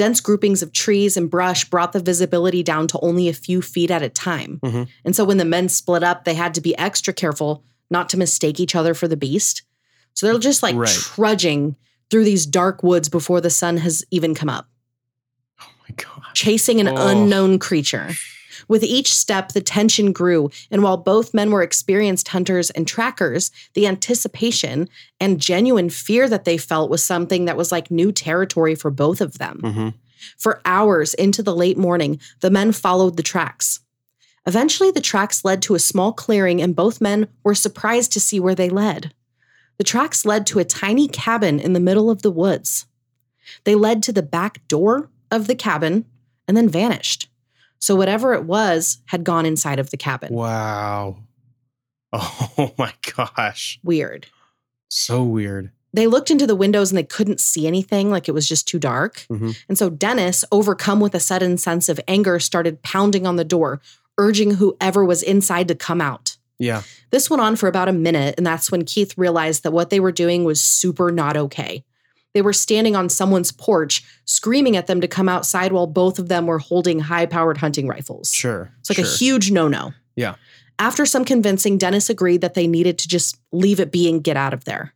Dense 0.00 0.20
groupings 0.22 0.62
of 0.62 0.72
trees 0.72 1.18
and 1.18 1.28
brush 1.28 1.68
brought 1.68 1.92
the 1.92 2.00
visibility 2.00 2.62
down 2.62 2.86
to 2.88 2.98
only 3.00 3.28
a 3.28 3.34
few 3.34 3.60
feet 3.60 3.90
at 3.90 4.00
a 4.02 4.08
time. 4.08 4.58
Mhm. 4.64 4.88
And 5.04 5.14
so 5.14 5.24
when 5.24 5.36
the 5.36 5.44
men 5.44 5.68
split 5.68 6.02
up, 6.02 6.24
they 6.24 6.32
had 6.32 6.54
to 6.54 6.62
be 6.62 6.74
extra 6.78 7.12
careful 7.12 7.64
not 7.90 8.08
to 8.08 8.16
mistake 8.16 8.58
each 8.58 8.74
other 8.74 8.94
for 8.94 9.06
the 9.08 9.16
beast. 9.18 9.60
So 10.14 10.24
they're 10.26 10.38
just 10.38 10.62
like 10.62 10.74
Right. 10.74 10.88
trudging 10.88 11.76
through 12.10 12.24
these 12.24 12.46
dark 12.46 12.82
woods 12.82 13.10
before 13.10 13.42
the 13.42 13.50
sun 13.50 13.76
has 13.76 14.02
even 14.10 14.34
come 14.34 14.48
up 14.48 14.70
Oh 15.60 15.66
my 15.86 15.94
gosh. 15.94 16.32
chasing 16.32 16.80
an 16.80 16.88
Oh. 16.88 17.08
unknown 17.08 17.58
creature. 17.58 18.14
With 18.70 18.84
each 18.84 19.12
step, 19.12 19.50
the 19.50 19.60
tension 19.60 20.12
grew, 20.12 20.48
and 20.70 20.84
while 20.84 20.96
both 20.96 21.34
men 21.34 21.50
were 21.50 21.60
experienced 21.60 22.28
hunters 22.28 22.70
and 22.70 22.86
trackers, 22.86 23.50
the 23.74 23.88
anticipation 23.88 24.88
and 25.18 25.40
genuine 25.40 25.90
fear 25.90 26.28
that 26.28 26.44
they 26.44 26.56
felt 26.56 26.88
was 26.88 27.02
something 27.02 27.46
that 27.46 27.56
was 27.56 27.72
like 27.72 27.90
new 27.90 28.12
territory 28.12 28.76
for 28.76 28.92
both 28.92 29.20
of 29.20 29.38
them. 29.38 29.60
Mm-hmm. 29.60 29.88
For 30.38 30.60
hours 30.64 31.14
into 31.14 31.42
the 31.42 31.52
late 31.52 31.78
morning, 31.78 32.20
the 32.42 32.50
men 32.50 32.70
followed 32.70 33.16
the 33.16 33.24
tracks. 33.24 33.80
Eventually, 34.46 34.92
the 34.92 35.00
tracks 35.00 35.44
led 35.44 35.62
to 35.62 35.74
a 35.74 35.80
small 35.80 36.12
clearing, 36.12 36.62
and 36.62 36.76
both 36.76 37.00
men 37.00 37.26
were 37.42 37.56
surprised 37.56 38.12
to 38.12 38.20
see 38.20 38.38
where 38.38 38.54
they 38.54 38.70
led. 38.70 39.12
The 39.78 39.84
tracks 39.84 40.24
led 40.24 40.46
to 40.46 40.60
a 40.60 40.64
tiny 40.64 41.08
cabin 41.08 41.58
in 41.58 41.72
the 41.72 41.80
middle 41.80 42.08
of 42.08 42.22
the 42.22 42.30
woods. 42.30 42.86
They 43.64 43.74
led 43.74 44.00
to 44.04 44.12
the 44.12 44.22
back 44.22 44.68
door 44.68 45.10
of 45.28 45.48
the 45.48 45.56
cabin 45.56 46.04
and 46.46 46.56
then 46.56 46.68
vanished. 46.68 47.29
So, 47.80 47.96
whatever 47.96 48.34
it 48.34 48.44
was 48.44 48.98
had 49.06 49.24
gone 49.24 49.46
inside 49.46 49.78
of 49.78 49.90
the 49.90 49.96
cabin. 49.96 50.32
Wow. 50.34 51.18
Oh 52.12 52.72
my 52.76 52.92
gosh. 53.16 53.78
Weird. 53.84 54.26
So 54.88 55.22
weird. 55.22 55.70
They 55.92 56.06
looked 56.08 56.30
into 56.30 56.46
the 56.46 56.56
windows 56.56 56.90
and 56.90 56.98
they 56.98 57.04
couldn't 57.04 57.40
see 57.40 57.66
anything, 57.66 58.10
like 58.10 58.28
it 58.28 58.32
was 58.32 58.48
just 58.48 58.66
too 58.68 58.78
dark. 58.80 59.26
Mhm. 59.30 59.56
And 59.68 59.78
so 59.78 59.90
Dennis, 59.90 60.44
overcome 60.52 60.98
with 61.00 61.14
a 61.14 61.20
sudden 61.20 61.56
sense 61.56 61.88
of 61.88 62.00
anger, 62.08 62.38
started 62.40 62.82
pounding 62.82 63.26
on 63.26 63.36
the 63.36 63.44
door, 63.44 63.80
urging 64.18 64.52
whoever 64.54 65.04
was 65.04 65.22
inside 65.22 65.68
to 65.68 65.74
come 65.74 66.00
out. 66.00 66.36
Yeah. 66.58 66.82
This 67.10 67.30
went 67.30 67.40
on 67.40 67.56
for 67.56 67.68
about 67.68 67.88
a 67.88 67.92
minute, 67.92 68.34
and 68.36 68.46
that's 68.46 68.70
when 68.70 68.84
Keith 68.84 69.16
realized 69.16 69.62
that 69.62 69.72
what 69.72 69.90
they 69.90 70.00
were 70.00 70.12
doing 70.12 70.44
was 70.44 70.62
super 70.62 71.10
not 71.10 71.36
okay. 71.36 71.84
They 72.34 72.42
were 72.42 72.52
standing 72.52 72.94
on 72.94 73.08
someone's 73.08 73.52
porch, 73.52 74.04
screaming 74.24 74.76
at 74.76 74.86
them 74.86 75.00
to 75.00 75.08
come 75.08 75.28
outside 75.28 75.72
while 75.72 75.86
both 75.86 76.18
of 76.18 76.28
them 76.28 76.46
were 76.46 76.58
holding 76.58 77.00
high 77.00 77.26
powered 77.26 77.58
hunting 77.58 77.88
rifles. 77.88 78.30
Sure. 78.32 78.72
It's 78.80 78.90
like 78.90 78.98
sure. 78.98 79.04
a 79.04 79.16
huge 79.16 79.50
no 79.50 79.68
no. 79.68 79.92
Yeah. 80.16 80.36
After 80.78 81.04
some 81.04 81.24
convincing, 81.24 81.76
Dennis 81.76 82.08
agreed 82.08 82.40
that 82.40 82.54
they 82.54 82.66
needed 82.66 82.98
to 82.98 83.08
just 83.08 83.38
leave 83.52 83.80
it 83.80 83.92
be 83.92 84.08
and 84.08 84.24
get 84.24 84.36
out 84.36 84.54
of 84.54 84.64
there. 84.64 84.94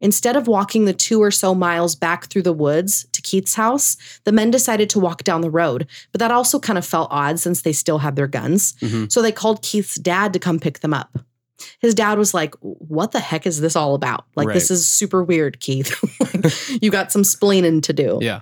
Instead 0.00 0.36
of 0.36 0.46
walking 0.46 0.84
the 0.84 0.92
two 0.92 1.20
or 1.20 1.30
so 1.32 1.54
miles 1.54 1.96
back 1.96 2.26
through 2.26 2.42
the 2.42 2.52
woods 2.52 3.06
to 3.12 3.20
Keith's 3.20 3.54
house, 3.54 3.96
the 4.22 4.30
men 4.30 4.50
decided 4.50 4.88
to 4.90 5.00
walk 5.00 5.24
down 5.24 5.40
the 5.40 5.50
road, 5.50 5.88
but 6.12 6.20
that 6.20 6.30
also 6.30 6.60
kind 6.60 6.78
of 6.78 6.86
felt 6.86 7.08
odd 7.10 7.40
since 7.40 7.62
they 7.62 7.72
still 7.72 7.98
had 7.98 8.14
their 8.14 8.28
guns. 8.28 8.74
Mhm. 8.74 9.10
So 9.10 9.20
they 9.20 9.32
called 9.32 9.62
Keith's 9.62 9.96
dad 9.96 10.32
to 10.34 10.38
come 10.38 10.60
pick 10.60 10.80
them 10.80 10.94
up. 10.94 11.18
His 11.80 11.94
dad 11.94 12.18
was 12.18 12.34
like, 12.34 12.54
What 12.60 13.12
the 13.12 13.20
heck 13.20 13.46
is 13.46 13.60
this 13.60 13.76
all 13.76 13.94
about? 13.94 14.24
Like, 14.36 14.48
this 14.48 14.70
is 14.70 14.86
super 14.88 15.22
weird, 15.22 15.60
Keith. 15.60 15.94
Like, 16.20 16.52
you 16.82 16.90
got 16.90 17.10
some 17.12 17.22
splaining 17.22 17.82
to 17.84 17.92
do. 17.92 18.18
Yeah. 18.20 18.40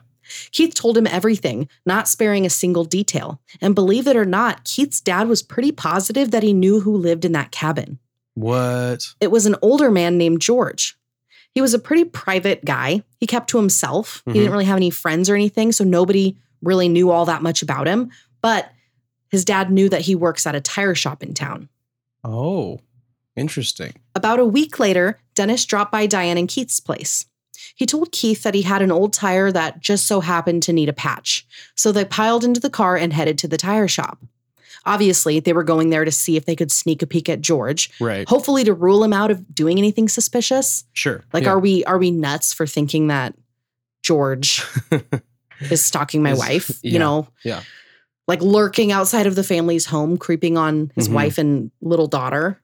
Keith 0.50 0.74
told 0.74 0.98
him 0.98 1.06
everything, 1.06 1.68
not 1.84 2.08
sparing 2.08 2.44
a 2.44 2.50
single 2.50 2.84
detail. 2.84 3.40
And 3.60 3.74
believe 3.76 4.06
it 4.08 4.16
or 4.16 4.24
not, 4.24 4.64
Keith's 4.64 5.00
dad 5.00 5.28
was 5.28 5.42
pretty 5.42 5.70
positive 5.72 6.32
that 6.32 6.42
he 6.42 6.52
knew 6.52 6.80
who 6.80 6.96
lived 6.96 7.24
in 7.24 7.32
that 7.32 7.52
cabin. 7.52 7.98
What? 8.34 9.06
It 9.20 9.30
was 9.30 9.46
an 9.46 9.54
older 9.62 9.90
man 9.90 10.18
named 10.18 10.40
George. 10.40 10.96
He 11.52 11.60
was 11.60 11.74
a 11.74 11.78
pretty 11.78 12.04
private 12.04 12.64
guy. 12.64 13.02
He 13.18 13.26
kept 13.26 13.48
to 13.50 13.56
himself. 13.58 14.22
Mhm. 14.26 14.32
He 14.32 14.38
didn't 14.40 14.52
really 14.52 14.64
have 14.66 14.76
any 14.76 14.90
friends 14.90 15.30
or 15.30 15.34
anything, 15.36 15.70
so 15.72 15.84
nobody 15.84 16.36
really 16.60 16.88
knew 16.88 17.10
all 17.10 17.24
that 17.26 17.42
much 17.42 17.62
about 17.62 17.86
him. 17.86 18.10
But 18.42 18.70
his 19.30 19.44
dad 19.44 19.70
knew 19.70 19.88
that 19.88 20.02
he 20.02 20.14
works 20.14 20.46
at 20.46 20.54
a 20.56 20.60
tire 20.60 20.94
shop 20.94 21.22
in 21.22 21.34
town. 21.34 21.68
Oh, 22.24 22.80
interesting. 23.36 23.92
About 24.14 24.38
a 24.40 24.44
week 24.46 24.78
later, 24.78 25.20
Dennis 25.34 25.64
dropped 25.64 25.92
by 25.92 26.06
Diane 26.06 26.38
and 26.38 26.48
Keith's 26.48 26.80
place. 26.80 27.26
He 27.74 27.84
told 27.86 28.12
Keith 28.12 28.42
that 28.42 28.54
he 28.54 28.62
had 28.62 28.80
an 28.82 28.90
old 28.92 29.12
tire 29.12 29.52
that 29.52 29.80
just 29.80 30.06
so 30.06 30.20
happened 30.20 30.62
to 30.64 30.72
need 30.72 30.88
a 30.88 30.92
patch. 30.94 31.46
So 31.74 31.92
they 31.92 32.04
piled 32.04 32.44
into 32.44 32.60
the 32.60 32.70
car 32.70 32.96
and 32.96 33.12
headed 33.12 33.38
to 33.38 33.48
the 33.48 33.56
tire 33.58 33.88
shop. 33.88 34.18
Obviously, 34.84 35.40
they 35.40 35.52
were 35.52 35.64
going 35.64 35.90
there 35.90 36.04
to 36.04 36.12
see 36.12 36.36
if 36.36 36.46
they 36.46 36.54
could 36.54 36.70
sneak 36.70 37.02
a 37.02 37.06
peek 37.06 37.28
at 37.28 37.40
George, 37.40 37.90
Right. 38.00 38.26
hopefully 38.28 38.62
to 38.64 38.72
rule 38.72 39.02
him 39.02 39.12
out 39.12 39.30
of 39.32 39.52
doing 39.54 39.78
anything 39.78 40.08
suspicious. 40.08 40.84
Sure. 40.92 41.24
Like, 41.32 41.42
Yeah. 41.44 41.50
are 41.50 41.58
we 41.58 41.84
are 41.84 41.98
we 41.98 42.10
nuts 42.12 42.52
for 42.52 42.66
thinking 42.66 43.08
that 43.08 43.34
George 44.02 44.62
is 45.70 45.84
stalking 45.84 46.22
my 46.22 46.34
wife? 46.34 46.70
yeah, 46.82 46.92
You 46.92 46.98
know, 47.00 47.28
yeah. 47.44 47.62
like 48.28 48.40
lurking 48.42 48.92
outside 48.92 49.26
of 49.26 49.34
the 49.34 49.42
family's 49.44 49.86
home, 49.86 50.18
creeping 50.18 50.56
on 50.56 50.92
his 50.94 51.08
Mhm. 51.08 51.12
wife 51.12 51.38
and 51.38 51.70
little 51.80 52.06
daughter. 52.06 52.60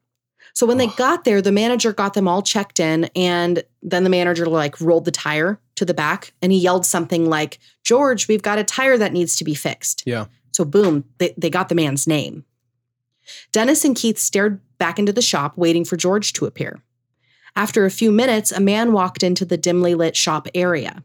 So 0.54 0.66
when 0.66 0.78
they 0.78 0.88
got 0.88 1.24
there, 1.24 1.40
the 1.40 1.52
manager 1.52 1.92
got 1.92 2.14
them 2.14 2.28
all 2.28 2.42
checked 2.42 2.78
in, 2.78 3.04
and 3.16 3.62
then 3.82 4.04
the 4.04 4.10
manager 4.10 4.46
like 4.46 4.80
rolled 4.80 5.04
the 5.04 5.10
tire 5.10 5.58
to 5.76 5.84
the 5.84 5.94
back, 5.94 6.32
and 6.42 6.52
he 6.52 6.58
yelled 6.58 6.84
something 6.84 7.28
like, 7.28 7.58
"George, 7.84 8.28
we've 8.28 8.42
got 8.42 8.58
a 8.58 8.64
tire 8.64 8.98
that 8.98 9.12
needs 9.12 9.36
to 9.36 9.44
be 9.44 9.54
fixed." 9.54 10.02
Yeah. 10.06 10.26
So 10.52 10.64
boom, 10.64 11.04
they, 11.18 11.34
they 11.36 11.50
got 11.50 11.68
the 11.68 11.74
man's 11.74 12.06
name. 12.06 12.44
Dennis 13.52 13.84
and 13.84 13.96
Keith 13.96 14.18
stared 14.18 14.60
back 14.78 14.98
into 14.98 15.12
the 15.12 15.22
shop, 15.22 15.56
waiting 15.56 15.84
for 15.84 15.96
George 15.96 16.32
to 16.34 16.44
appear. 16.44 16.82
After 17.54 17.84
a 17.84 17.90
few 17.90 18.10
minutes, 18.10 18.50
a 18.52 18.60
man 18.60 18.92
walked 18.92 19.22
into 19.22 19.44
the 19.44 19.56
dimly 19.56 19.94
lit 19.94 20.16
shop 20.16 20.48
area. 20.54 21.02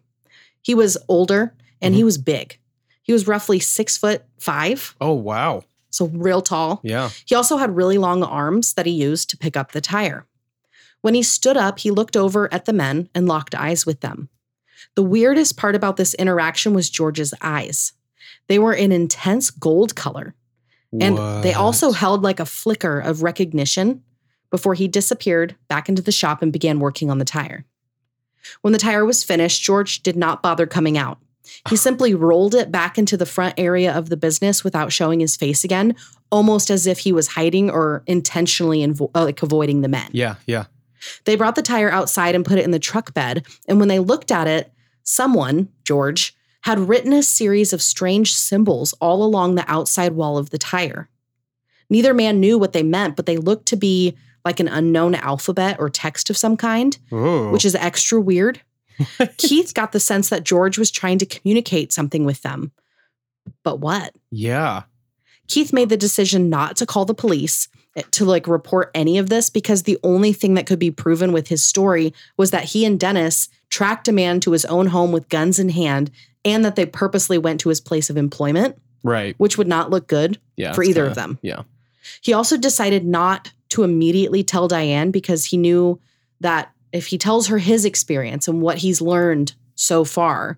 He 0.62 0.74
was 0.74 0.98
older 1.08 1.54
and 1.82 1.94
he 1.94 2.02
mm-hmm. 2.02 2.06
was 2.06 2.18
big. 2.18 2.58
He 3.04 3.14
was 3.14 3.28
roughly 3.28 3.60
six 3.60 3.98
foot 3.98 4.24
five, 4.38 4.96
Oh 5.00 5.14
wow. 5.14 5.64
So 5.98 6.08
real 6.08 6.42
tall. 6.42 6.80
Yeah. 6.84 7.10
He 7.26 7.36
also 7.36 7.58
had 7.58 7.76
really 7.76 7.98
long 7.98 8.24
arms 8.24 8.74
that 8.74 8.86
he 8.86 8.92
used 8.92 9.30
to 9.32 9.38
pick 9.38 9.58
up 9.58 9.72
the 9.72 9.82
tire. 9.82 10.26
When 11.02 11.14
he 11.14 11.24
stood 11.24 11.58
up, 11.58 11.80
he 11.80 11.92
looked 11.92 12.18
over 12.18 12.52
at 12.54 12.66
the 12.66 12.74
men 12.74 13.10
and 13.14 13.28
locked 13.28 13.56
eyes 13.56 13.86
with 13.86 14.02
them. 14.02 14.30
The 14.96 15.04
weirdest 15.04 15.58
part 15.58 15.76
about 15.76 15.98
this 15.98 16.14
interaction 16.16 16.74
was 16.74 16.90
George's 16.90 17.34
eyes. 17.42 17.94
They 18.48 18.60
were 18.60 18.74
an 18.74 18.92
intense 18.92 19.52
gold 19.52 19.96
color, 19.96 20.34
and 21.00 21.18
they 21.44 21.54
also 21.54 21.92
held 21.92 22.24
like 22.24 22.40
a 22.40 22.46
flicker 22.46 23.00
of 23.00 23.22
recognition 23.22 24.04
before 24.50 24.74
he 24.74 24.88
disappeared 24.88 25.56
back 25.68 25.90
into 25.90 26.02
the 26.02 26.12
shop 26.12 26.42
and 26.42 26.54
began 26.54 26.80
working 26.80 27.12
on 27.12 27.18
the 27.18 27.26
tire. 27.26 27.66
When 28.62 28.72
the 28.72 28.80
tire 28.80 29.06
was 29.06 29.24
finished, 29.24 29.62
George 29.62 30.02
did 30.02 30.16
not 30.16 30.42
bother 30.42 30.66
coming 30.66 30.98
out. 30.98 31.20
He 31.70 31.76
simply 31.88 32.14
rolled 32.14 32.56
it 32.56 32.72
back 32.72 32.98
into 32.98 33.18
the 33.18 33.26
front 33.26 33.56
area 33.58 33.94
of 33.94 34.10
the 34.10 34.18
business 34.18 34.64
without 34.64 34.92
showing 34.92 35.20
his 35.20 35.36
face 35.36 35.64
again, 35.64 35.96
almost 36.32 36.70
as 36.70 36.88
if 36.88 37.00
he 37.00 37.12
was 37.12 37.28
hiding 37.30 37.70
or 37.70 38.04
intentionally 38.08 38.80
invo- 38.86 39.12
uh, 39.16 39.24
like 39.24 39.42
avoiding 39.44 39.82
the 39.82 39.88
men. 39.88 40.10
Yeah. 40.12 40.36
Yeah. 40.46 40.66
They 41.26 41.36
brought 41.36 41.56
the 41.56 41.62
tire 41.62 41.92
outside 41.92 42.36
and 42.36 42.44
put 42.46 42.58
it 42.58 42.66
in 42.66 42.72
the 42.72 42.80
truck 42.80 43.14
bed, 43.14 43.46
and 43.68 43.80
when 43.80 43.88
they 43.88 44.00
looked 44.00 44.32
at 44.32 44.48
it, 44.48 44.72
someone, 45.04 45.70
George, 45.84 46.36
had 46.62 46.80
written 46.90 47.14
a 47.14 47.24
series 47.24 47.72
of 47.72 47.82
strange 47.82 48.34
symbols 48.34 48.94
all 49.00 49.24
along 49.24 49.56
the 49.56 49.64
outside 49.72 50.14
wall 50.14 50.38
of 50.38 50.50
the 50.50 50.58
tire. 50.58 51.08
Neither 51.90 52.14
man 52.14 52.40
knew 52.42 52.58
what 52.58 52.74
they 52.74 52.84
meant, 52.84 53.16
but 53.16 53.26
they 53.26 53.38
looked 53.38 53.68
to 53.68 53.78
be 53.78 54.18
like 54.44 54.60
an 54.60 54.68
unknown 54.68 55.16
alphabet 55.16 55.78
or 55.80 55.90
text 55.90 56.30
of 56.30 56.36
some 56.36 56.58
kind, 56.58 56.98
Oh. 57.12 57.52
which 57.52 57.64
is 57.64 57.76
extra 57.76 58.20
weird. 58.20 58.60
Keith 59.38 59.74
got 59.74 59.92
the 59.92 60.00
sense 60.00 60.30
that 60.30 60.44
George 60.44 60.78
was 60.78 60.92
trying 60.92 61.18
to 61.20 61.26
communicate 61.26 61.94
something 61.94 62.26
with 62.26 62.42
them. 62.42 62.72
But 63.64 63.80
what? 63.80 64.16
yeah. 64.32 64.84
Keith 65.48 65.72
made 65.72 65.88
the 65.88 65.96
decision 65.96 66.50
not 66.50 66.76
to 66.76 66.86
call 66.86 67.06
the 67.06 67.14
police 67.14 67.70
eh, 67.96 68.02
to 68.12 68.26
like 68.26 68.48
report 68.50 68.92
any 68.94 69.18
of 69.18 69.30
this 69.30 69.50
because 69.50 69.84
the 69.84 69.98
only 70.04 70.34
thing 70.34 70.56
that 70.56 70.66
could 70.66 70.78
be 70.78 70.92
proven 70.92 71.32
with 71.32 71.48
his 71.48 71.64
story 71.64 72.14
was 72.36 72.52
that 72.52 72.66
he 72.66 72.84
and 72.84 73.00
Dennis 73.00 73.48
tracked 73.70 74.10
a 74.10 74.12
man 74.12 74.42
to 74.42 74.52
his 74.52 74.66
own 74.66 74.88
home 74.88 75.14
with 75.14 75.30
guns 75.30 75.58
in 75.58 75.70
hand 75.70 76.12
and 76.44 76.66
that 76.66 76.76
they 76.76 76.86
purposely 76.86 77.38
went 77.38 77.62
to 77.62 77.70
his 77.70 77.80
place 77.80 78.10
of 78.10 78.18
employment, 78.18 78.78
Right. 79.04 79.36
which 79.38 79.58
would 79.58 79.68
not 79.70 79.90
look 79.90 80.08
good 80.08 80.38
Yeah. 80.58 80.74
for 80.74 80.84
either 80.84 81.04
kinda- 81.06 81.10
of 81.12 81.16
them. 81.16 81.40
Yeah. 81.42 81.62
He 82.22 82.34
also 82.34 82.58
decided 82.58 83.06
not 83.06 83.52
to 83.70 83.84
immediately 83.84 84.44
tell 84.44 84.68
Diane 84.68 85.12
because 85.12 85.46
he 85.46 85.56
knew 85.56 85.98
that 86.42 86.72
if 86.92 87.08
he 87.08 87.18
tells 87.18 87.48
her 87.48 87.58
his 87.58 87.86
experience 87.86 88.48
and 88.48 88.62
what 88.62 88.78
he's 88.80 89.02
learned 89.02 89.54
so 89.76 90.04
far, 90.04 90.58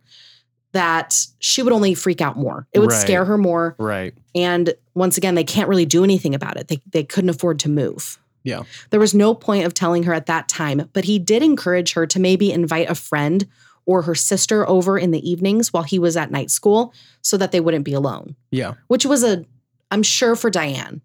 that 0.72 1.26
she 1.40 1.64
would 1.64 1.74
only 1.74 1.94
freak 1.96 2.22
out 2.22 2.38
more. 2.38 2.68
It 2.74 2.80
would 2.80 2.92
Right. 2.92 3.02
scare 3.02 3.26
her 3.26 3.38
more. 3.38 3.76
Right. 3.80 4.14
And 4.36 4.74
once 4.94 5.18
again, 5.18 5.34
they 5.36 5.44
can't 5.44 5.68
really 5.68 5.86
do 5.86 6.04
anything 6.04 6.36
about 6.36 6.58
it. 6.58 6.68
They, 6.68 6.80
they 6.92 7.04
couldn't 7.04 7.32
afford 7.32 7.60
to 7.60 7.70
move. 7.70 8.20
Yeah. 8.44 8.64
There 8.92 9.00
was 9.00 9.14
no 9.16 9.34
point 9.34 9.66
of 9.66 9.74
telling 9.74 10.04
her 10.04 10.14
at 10.14 10.28
that 10.28 10.48
time, 10.48 10.90
but 10.94 11.06
he 11.06 11.18
did 11.20 11.42
encourage 11.44 11.94
her 11.94 12.06
to 12.08 12.20
maybe 12.20 12.52
invite 12.52 12.90
a 12.90 12.96
friend 12.96 13.48
or 13.86 14.04
her 14.04 14.14
sister 14.16 14.68
over 14.70 14.98
in 15.00 15.10
the 15.12 15.28
evenings 15.30 15.74
while 15.74 15.84
he 15.84 15.98
was 15.98 16.16
at 16.16 16.30
night 16.32 16.52
school 16.52 16.94
so 17.22 17.36
that 17.38 17.52
they 17.52 17.60
wouldn't 17.60 17.84
be 17.86 17.94
alone, 17.94 18.36
Yeah. 18.52 18.76
which 18.88 19.06
was 19.06 19.24
a, 19.24 19.46
I'm 19.90 20.04
sure 20.04 20.36
for 20.36 20.52
Diane, 20.52 21.02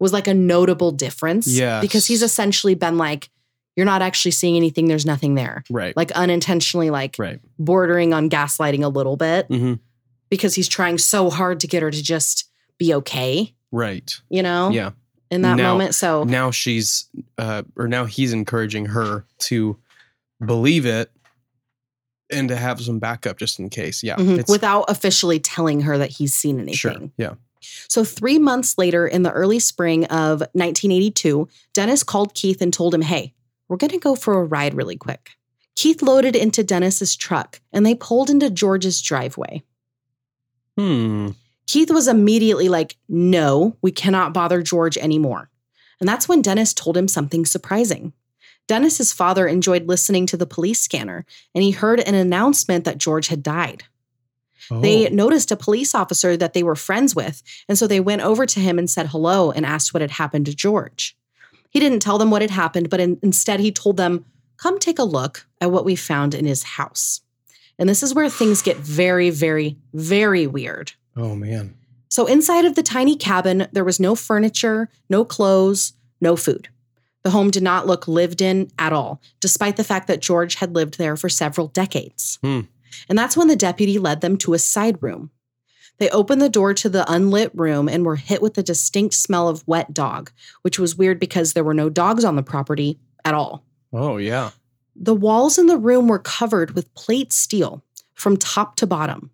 was 0.00 0.12
like 0.12 0.26
a 0.26 0.34
notable 0.34 0.90
difference. 0.90 1.46
Yes. 1.46 1.80
Because 1.80 2.06
he's 2.06 2.22
essentially 2.22 2.74
been 2.74 2.98
like, 2.98 3.30
you're 3.76 3.86
not 3.86 4.02
actually 4.02 4.32
seeing 4.32 4.56
anything, 4.56 4.86
there's 4.88 5.06
nothing 5.06 5.34
there. 5.36 5.62
Right. 5.70 5.96
Like 5.96 6.10
unintentionally, 6.12 6.90
like 6.90 7.16
right. 7.18 7.40
bordering 7.58 8.12
on 8.12 8.28
gaslighting 8.28 8.82
a 8.84 8.88
little 8.88 9.16
bit 9.16 9.46
hmm 9.46 9.74
because 10.28 10.54
he's 10.54 10.68
trying 10.68 10.96
so 10.96 11.28
hard 11.28 11.58
to 11.58 11.66
get 11.66 11.82
her 11.82 11.90
to 11.90 12.00
just 12.02 12.48
be 12.78 12.94
okay, 12.94 13.52
Right. 13.72 14.12
you 14.28 14.44
know, 14.44 14.70
Yeah. 14.70 14.90
in 15.28 15.42
that 15.42 15.56
Now- 15.56 15.72
moment. 15.72 15.96
So, 15.96 16.22
Now 16.22 16.52
she's, 16.52 17.08
uh, 17.36 17.62
or 17.76 17.88
now 17.88 18.04
he's 18.04 18.32
encouraging 18.32 18.86
her 18.86 19.24
to 19.40 19.76
believe 20.44 20.86
it 20.86 21.10
and 22.30 22.48
to 22.48 22.54
have 22.54 22.80
some 22.80 23.00
backup 23.00 23.38
just 23.38 23.58
in 23.58 23.70
case. 23.70 24.04
Yeah. 24.04 24.14
mhm, 24.16 24.38
It's 24.38 24.48
without 24.50 24.84
officially 24.88 25.40
telling 25.40 25.80
her 25.80 25.98
that 25.98 26.10
he's 26.10 26.32
seen 26.32 26.58
anything. 26.60 26.74
sure. 26.76 27.10
Yeah. 27.16 27.34
So, 27.88 28.04
three 28.04 28.38
months 28.38 28.78
later, 28.78 29.06
in 29.08 29.24
the 29.24 29.32
early 29.32 29.58
spring 29.58 30.04
of 30.06 30.44
1982, 30.54 31.48
Dennis 31.74 32.02
called 32.04 32.34
Keith 32.34 32.62
and 32.62 32.72
told 32.72 32.94
him, 32.94 33.02
Hey, 33.02 33.34
we're 33.70 33.76
going 33.78 33.90
to 33.92 33.98
go 33.98 34.14
for 34.14 34.34
a 34.34 34.44
ride 34.44 34.74
really 34.74 34.96
quick. 34.96 35.30
Keith 35.76 36.02
loaded 36.02 36.36
into 36.36 36.62
Dennis's 36.64 37.16
truck 37.16 37.60
and 37.72 37.86
they 37.86 37.94
pulled 37.94 38.28
into 38.28 38.50
George's 38.50 39.00
driveway. 39.00 39.62
Hmm. 40.76 41.28
Keith 41.66 41.90
was 41.90 42.08
immediately 42.08 42.68
like, 42.68 42.96
No, 43.08 43.76
we 43.80 43.92
cannot 43.92 44.34
bother 44.34 44.60
George 44.62 44.98
anymore. 44.98 45.48
And 46.00 46.08
that's 46.08 46.28
when 46.28 46.42
Dennis 46.42 46.74
told 46.74 46.96
him 46.96 47.08
something 47.08 47.46
surprising. 47.46 48.12
Dennis's 48.66 49.12
father 49.12 49.46
enjoyed 49.46 49.86
listening 49.86 50.26
to 50.26 50.36
the 50.36 50.46
police 50.46 50.80
scanner 50.80 51.24
and 51.54 51.62
he 51.62 51.70
heard 51.70 52.00
an 52.00 52.14
announcement 52.14 52.84
that 52.84 52.98
George 52.98 53.28
had 53.28 53.42
died. 53.42 53.84
They 54.70 55.08
Oh. 55.08 55.14
noticed 55.14 55.50
a 55.50 55.56
police 55.56 55.94
officer 55.94 56.36
that 56.36 56.52
they 56.52 56.62
were 56.62 56.76
friends 56.76 57.14
with, 57.16 57.42
and 57.68 57.76
so 57.78 57.86
they 57.86 57.98
went 57.98 58.22
over 58.22 58.46
to 58.46 58.60
him 58.60 58.78
and 58.78 58.88
said 58.88 59.08
hello 59.08 59.50
and 59.50 59.64
asked 59.66 59.92
what 59.92 60.00
had 60.00 60.12
happened 60.12 60.46
to 60.46 60.54
George. 60.54 61.16
He 61.70 61.80
didn't 61.80 62.00
tell 62.00 62.18
them 62.18 62.30
what 62.30 62.42
had 62.42 62.50
happened, 62.50 62.90
but 62.90 63.00
in- 63.00 63.18
instead 63.22 63.60
he 63.60 63.72
told 63.72 63.96
them, 63.96 64.26
Come 64.58 64.78
take 64.78 64.98
a 64.98 65.04
look 65.04 65.46
at 65.60 65.70
what 65.70 65.86
we 65.86 65.96
found 65.96 66.34
in 66.34 66.44
his 66.44 66.62
house. 66.62 67.22
And 67.78 67.88
this 67.88 68.02
is 68.02 68.14
where 68.14 68.28
things 68.28 68.60
get 68.60 68.76
very, 68.76 69.30
very, 69.30 69.78
very 69.94 70.46
weird. 70.46 70.92
Oh 71.16 71.34
man. 71.34 71.76
So, 72.08 72.26
inside 72.26 72.64
of 72.64 72.74
the 72.74 72.82
tiny 72.82 73.16
cabin, 73.16 73.68
there 73.72 73.84
was 73.84 74.00
no 74.00 74.14
furniture, 74.14 74.90
no 75.08 75.24
clothes, 75.24 75.94
no 76.20 76.36
food. 76.36 76.68
The 77.22 77.30
home 77.30 77.50
did 77.50 77.62
not 77.62 77.86
look 77.86 78.08
lived 78.08 78.42
in 78.42 78.70
at 78.78 78.92
all, 78.92 79.20
despite 79.40 79.76
the 79.76 79.84
fact 79.84 80.08
that 80.08 80.20
George 80.20 80.56
had 80.56 80.74
lived 80.74 80.98
there 80.98 81.16
for 81.16 81.28
several 81.28 81.68
decades. 81.68 82.38
Hmm. 82.42 82.62
And 83.08 83.16
that's 83.16 83.36
when 83.36 83.48
the 83.48 83.56
deputy 83.56 83.98
led 83.98 84.20
them 84.20 84.36
to 84.38 84.54
a 84.54 84.58
side 84.58 85.02
room. 85.02 85.30
They 86.00 86.08
opened 86.08 86.40
the 86.40 86.48
door 86.48 86.72
to 86.72 86.88
the 86.88 87.10
unlit 87.12 87.52
room 87.54 87.86
and 87.86 88.06
were 88.06 88.16
hit 88.16 88.40
with 88.40 88.54
the 88.54 88.62
distinct 88.62 89.14
smell 89.14 89.48
of 89.48 89.68
wet 89.68 89.92
dog, 89.92 90.32
which 90.62 90.78
was 90.78 90.96
weird 90.96 91.20
because 91.20 91.52
there 91.52 91.62
were 91.62 91.74
no 91.74 91.90
dogs 91.90 92.24
on 92.24 92.36
the 92.36 92.42
property 92.42 92.98
at 93.22 93.34
all. 93.34 93.62
Oh 93.92 94.16
yeah. 94.16 94.50
The 94.96 95.14
walls 95.14 95.58
in 95.58 95.66
the 95.66 95.76
room 95.76 96.08
were 96.08 96.18
covered 96.18 96.74
with 96.74 96.92
plate 96.94 97.34
steel 97.34 97.84
from 98.14 98.38
top 98.38 98.76
to 98.76 98.86
bottom. 98.86 99.30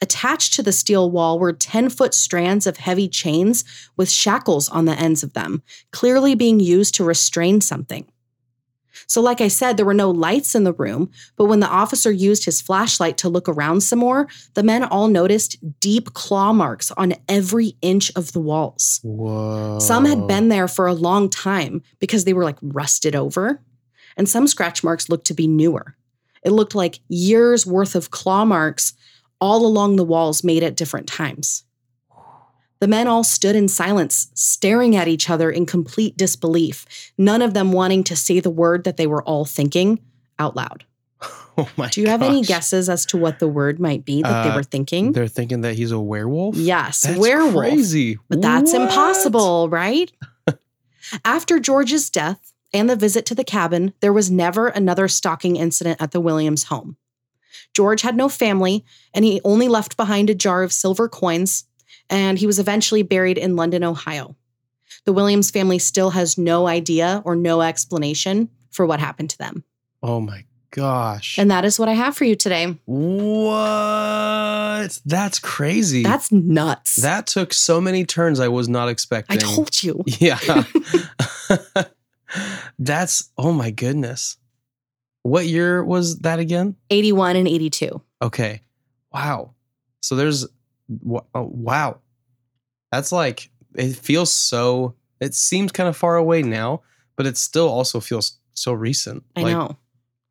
Attached 0.00 0.54
to 0.54 0.62
the 0.62 0.70
steel 0.70 1.10
wall 1.10 1.40
were 1.40 1.52
10 1.52 1.88
foot 1.90 2.14
strands 2.14 2.64
of 2.64 2.76
heavy 2.76 3.08
chains 3.08 3.64
with 3.96 4.08
shackles 4.08 4.68
on 4.68 4.84
the 4.84 4.94
ends 4.94 5.24
of 5.24 5.32
them, 5.32 5.64
clearly 5.90 6.36
being 6.36 6.60
used 6.60 6.94
to 6.94 7.04
restrain 7.04 7.60
something. 7.60 8.06
So, 9.06 9.20
like 9.20 9.40
I 9.40 9.48
said, 9.48 9.76
there 9.76 9.86
were 9.86 9.94
no 9.94 10.10
lights 10.10 10.54
in 10.54 10.64
the 10.64 10.72
room, 10.72 11.10
but 11.36 11.46
when 11.46 11.60
the 11.60 11.68
officer 11.68 12.10
used 12.10 12.44
his 12.44 12.60
flashlight 12.60 13.16
to 13.18 13.28
look 13.28 13.48
around 13.48 13.82
some 13.82 13.98
more, 13.98 14.28
the 14.54 14.62
men 14.62 14.84
all 14.84 15.08
noticed 15.08 15.56
deep 15.80 16.14
claw 16.14 16.52
marks 16.52 16.90
on 16.92 17.14
every 17.28 17.76
inch 17.82 18.10
of 18.16 18.32
the 18.32 18.40
walls. 18.40 19.00
Whoa. 19.02 19.78
Some 19.78 20.04
had 20.04 20.26
been 20.26 20.48
there 20.48 20.68
for 20.68 20.86
a 20.86 20.94
long 20.94 21.28
time 21.28 21.82
because 21.98 22.24
they 22.24 22.32
were 22.32 22.44
like 22.44 22.58
rusted 22.62 23.14
over, 23.14 23.62
and 24.16 24.28
some 24.28 24.46
scratch 24.46 24.82
marks 24.82 25.08
looked 25.08 25.26
to 25.26 25.34
be 25.34 25.46
newer. 25.46 25.96
It 26.42 26.50
looked 26.50 26.74
like 26.74 27.00
years 27.08 27.66
worth 27.66 27.94
of 27.94 28.10
claw 28.10 28.44
marks 28.44 28.94
all 29.40 29.66
along 29.66 29.96
the 29.96 30.04
walls 30.04 30.42
made 30.42 30.62
at 30.62 30.76
different 30.76 31.06
times. 31.06 31.64
The 32.80 32.88
men 32.88 33.08
all 33.08 33.24
stood 33.24 33.56
in 33.56 33.66
silence, 33.68 34.28
staring 34.34 34.94
at 34.94 35.08
each 35.08 35.28
other 35.28 35.50
in 35.50 35.66
complete 35.66 36.16
disbelief, 36.16 36.86
none 37.18 37.42
of 37.42 37.52
them 37.54 37.72
wanting 37.72 38.04
to 38.04 38.14
say 38.16 38.38
the 38.40 38.50
word 38.50 38.84
that 38.84 38.96
they 38.96 39.06
were 39.06 39.22
all 39.24 39.44
thinking 39.44 40.00
out 40.38 40.54
loud. 40.56 40.84
Oh 41.60 41.68
my 41.76 41.88
Do 41.88 42.00
you 42.00 42.06
have 42.06 42.22
any 42.22 42.42
guesses 42.42 42.88
as 42.88 43.04
to 43.06 43.16
what 43.16 43.40
the 43.40 43.48
word 43.48 43.80
might 43.80 44.04
be 44.04 44.22
that 44.22 44.44
they 44.44 44.50
Uh, 44.50 44.54
were 44.54 44.62
thinking? 44.62 45.10
They're 45.10 45.26
thinking 45.26 45.62
that 45.62 45.74
he's 45.74 45.90
a 45.90 45.98
werewolf? 45.98 46.54
Yes, 46.54 47.00
That's 47.00 47.18
werewolf. 47.18 47.56
crazy. 47.56 48.16
But 48.28 48.40
that's 48.40 48.72
What? 48.72 48.82
impossible, 48.82 49.68
right? 49.68 50.12
After 51.24 51.58
George's 51.58 52.10
death 52.10 52.52
and 52.72 52.88
the 52.88 52.94
visit 52.94 53.26
to 53.26 53.34
the 53.34 53.42
cabin, 53.42 53.92
there 54.00 54.12
was 54.12 54.30
never 54.30 54.68
another 54.68 55.08
stalking 55.08 55.56
incident 55.56 56.00
at 56.00 56.12
the 56.12 56.20
Williams 56.20 56.64
home. 56.64 56.96
George 57.74 58.02
had 58.02 58.16
no 58.16 58.28
family, 58.28 58.84
and 59.12 59.24
he 59.24 59.40
only 59.42 59.66
left 59.68 59.96
behind 59.96 60.30
a 60.30 60.34
jar 60.36 60.62
of 60.62 60.72
silver 60.72 61.08
coins, 61.08 61.64
and 62.10 62.38
he 62.38 62.46
was 62.46 62.58
eventually 62.58 63.02
buried 63.02 63.38
in 63.38 63.56
London, 63.56 63.84
Ohio. 63.84 64.36
The 65.04 65.12
Williams 65.12 65.50
family 65.50 65.78
still 65.78 66.10
has 66.10 66.38
no 66.38 66.66
idea 66.66 67.22
or 67.24 67.36
no 67.36 67.62
explanation 67.62 68.48
for 68.70 68.86
what 68.86 69.00
happened 69.00 69.30
to 69.30 69.38
them. 69.38 69.64
Oh 70.02 70.20
my 70.20 70.44
gosh. 70.70 71.38
And 71.38 71.50
that 71.50 71.64
is 71.64 71.78
what 71.78 71.88
I 71.88 71.94
have 71.94 72.16
for 72.16 72.24
you 72.24 72.36
today. 72.36 72.78
what? 72.86 74.98
That's 75.04 75.38
crazy. 75.38 76.02
That's 76.02 76.32
nuts. 76.32 76.96
that 76.96 77.26
took 77.26 77.52
so 77.52 77.80
many 77.80 78.04
turns 78.04 78.40
I 78.40 78.48
was 78.48 78.68
not 78.68 78.88
expecting. 78.88 79.36
I 79.36 79.40
told 79.40 79.82
you. 79.82 80.04
Yeah. 80.18 80.38
That's 82.78 83.30
oh 83.38 83.52
my 83.52 83.70
goodness. 83.70 84.36
What 85.22 85.46
year 85.46 85.82
was 85.82 86.18
that 86.20 86.38
again? 86.38 86.76
81 86.90 87.36
and 87.36 87.48
82. 87.48 88.00
Okay. 88.22 88.62
Wow. 89.12 89.54
So 90.00 90.14
there's 90.14 90.46
oh, 91.10 91.24
wow. 91.34 91.98
That's 92.92 93.12
like 93.12 93.50
it 93.74 93.94
feels 93.96 94.32
so 94.32 94.94
it 95.20 95.34
seems 95.34 95.72
kind 95.72 95.88
of 95.88 95.96
far 95.96 96.16
away 96.16 96.42
now, 96.42 96.82
but 97.16 97.26
it 97.26 97.36
still 97.36 97.68
also 97.68 98.00
feels 98.00 98.38
so 98.54 98.72
recent. 98.72 99.24
I 99.36 99.42
Like, 99.42 99.52
know. 99.56 99.76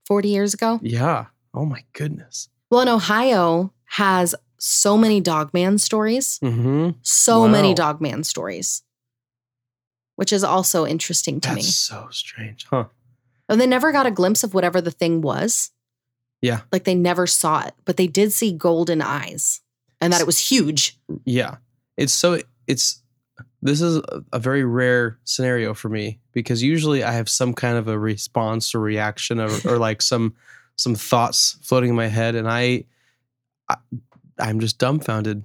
40 0.08 0.30
years 0.30 0.54
ago. 0.54 0.80
Yeah. 0.82 1.26
Oh 1.54 1.66
my 1.66 1.84
goodness. 1.94 2.50
Well, 2.70 2.82
and 2.82 2.90
Ohio 2.90 3.74
has 3.86 4.34
so 4.58 4.98
many 4.98 5.22
dogman 5.22 5.78
stories, 5.78 6.40
Mm-hmm. 6.40 6.92
so 7.02 7.48
many 7.48 7.74
dogman 7.74 8.24
stories, 8.24 8.84
which 10.16 10.34
is 10.34 10.44
also 10.44 10.86
interesting 10.86 11.40
to 11.42 11.50
That's 11.50 11.56
me. 11.58 11.64
so 11.64 12.08
strange. 12.12 12.66
Huh. 12.70 12.86
And 13.50 13.62
they 13.62 13.68
never 13.68 13.92
got 13.92 14.06
a 14.06 14.12
glimpse 14.12 14.44
of 14.44 14.54
whatever 14.54 14.82
the 14.82 14.92
thing 14.92 15.22
was. 15.22 15.72
Yeah. 16.42 16.62
Like 16.72 16.84
they 16.86 16.96
never 16.96 17.28
saw 17.28 17.66
it, 17.66 17.74
but 17.86 17.98
they 17.98 18.08
did 18.08 18.32
see 18.34 18.52
golden 18.52 19.02
eyes 19.02 19.62
and 20.02 20.14
that 20.14 20.22
it 20.22 20.28
was 20.28 20.38
huge. 20.40 20.98
Yeah. 21.26 21.58
It's 21.98 22.14
so 22.14 22.40
it's 22.68 23.02
this 23.62 23.82
is 23.82 24.02
a- 24.32 24.40
very 24.40 24.64
rare 24.64 25.18
scenario 25.24 25.74
for 25.74 25.90
me 25.90 26.20
because 26.32 26.62
usually 26.62 27.04
I 27.04 27.12
have 27.12 27.28
some 27.28 27.54
kind 27.54 27.78
of 27.78 27.88
a 27.88 27.98
response 27.98 28.76
or 28.76 28.80
reaction 28.80 29.40
or, 29.40 29.50
or 29.66 29.78
like 29.78 30.02
some 30.02 30.36
some 30.76 30.94
thoughts 30.96 31.58
floating 31.64 31.90
in 31.90 31.96
my 31.96 32.08
head 32.08 32.36
and 32.36 32.48
I, 32.50 32.86
I 33.70 33.78
I'm 34.40 34.60
just 34.60 34.78
dumbfounded. 34.78 35.44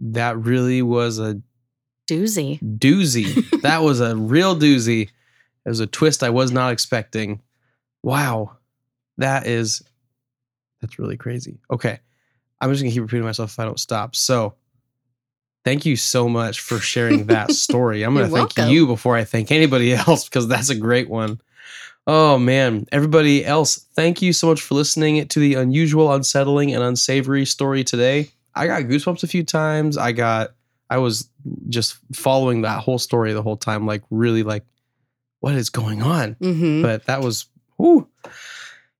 That 0.00 0.38
really 0.38 0.82
was 0.82 1.18
a 1.18 1.40
Doozy. 2.08 2.58
doozy. 2.78 3.60
that 3.62 3.82
was 3.82 4.00
a 4.00 4.14
real 4.16 4.56
doozy. 4.56 5.02
It 5.64 5.68
was 5.68 5.80
a 5.80 5.86
twist 5.86 6.22
I 6.22 6.30
was 6.30 6.52
not 6.52 6.72
expecting. 6.72 7.42
Wow. 8.02 8.56
That 9.18 9.46
is 9.48 9.82
that's 10.80 10.98
really 11.00 11.16
crazy. 11.16 11.58
Okay. 11.70 11.98
I'm 12.60 12.70
just 12.70 12.82
gonna 12.82 12.92
keep 12.92 13.02
repeating 13.02 13.24
myself 13.24 13.50
if 13.52 13.58
I 13.58 13.64
don't 13.64 13.80
stop. 13.80 14.16
So 14.16 14.54
thank 15.64 15.86
you 15.86 15.96
so 15.96 16.28
much 16.28 16.60
for 16.60 16.78
sharing 16.78 17.26
that 17.26 17.52
story. 17.52 18.02
I'm 18.02 18.14
gonna 18.14 18.26
thank 18.26 18.56
welcome. 18.56 18.68
you 18.70 18.86
before 18.86 19.16
I 19.16 19.24
thank 19.24 19.50
anybody 19.50 19.92
else 20.06 20.28
because 20.28 20.48
that's 20.48 20.70
a 20.70 20.74
great 20.74 21.08
one. 21.08 21.40
Oh 22.06 22.38
man, 22.38 22.86
everybody 22.90 23.44
else, 23.44 23.76
thank 23.94 24.22
you 24.22 24.32
so 24.32 24.46
much 24.46 24.62
for 24.62 24.74
listening 24.74 25.28
to 25.28 25.40
the 25.40 25.54
unusual, 25.54 26.12
unsettling, 26.12 26.74
and 26.74 26.82
unsavory 26.82 27.44
story 27.44 27.84
today. 27.84 28.30
I 28.54 28.66
got 28.66 28.82
goosebumps 28.84 29.22
a 29.22 29.28
few 29.28 29.44
times. 29.44 29.98
I 29.98 30.12
got 30.12 30.52
I 30.90 30.98
was 30.98 31.28
just 31.68 31.98
following 32.14 32.62
that 32.62 32.80
whole 32.80 32.98
story 32.98 33.32
the 33.32 33.42
whole 33.42 33.56
time, 33.56 33.86
like 33.86 34.02
really 34.10 34.42
like, 34.42 34.64
what 35.40 35.54
is 35.54 35.70
going 35.70 36.02
on? 36.02 36.34
Mm-hmm. 36.36 36.82
But 36.82 37.06
that 37.06 37.20
was 37.20 37.46
whoo. 37.76 38.08